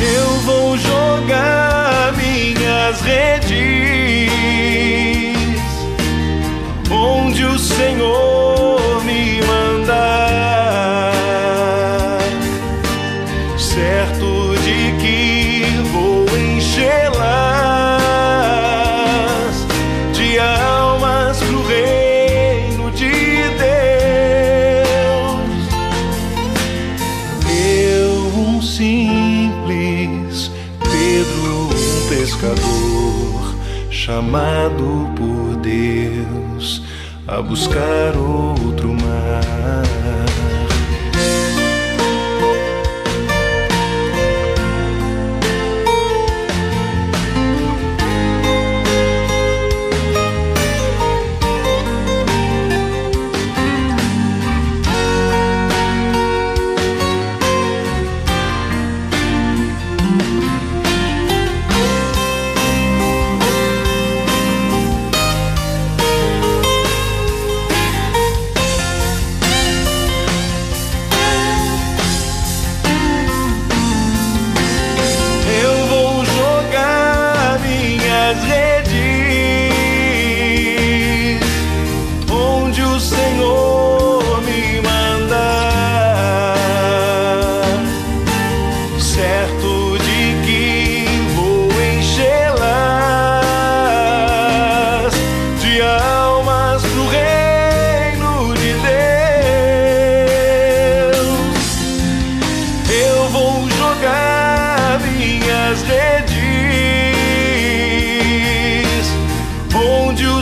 Eu 0.00 0.26
vou 0.44 0.76
jogar 0.78 2.12
minhas 2.16 3.00
redes 3.00 3.58
onde 6.90 7.44
o 7.44 7.58
Senhor 7.58 9.04
me 9.04 9.37
chamado 34.28 35.10
por 35.16 35.56
Deus 35.56 36.82
a 37.26 37.40
buscar 37.40 38.14
outro 38.14 38.92
mar. 38.92 40.27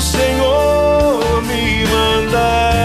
Senhor 0.07 1.43
me 1.49 1.85
mandar, 1.93 2.76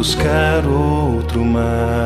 buscar 0.00 0.66
outro 0.66 1.44
mar. 1.44 1.99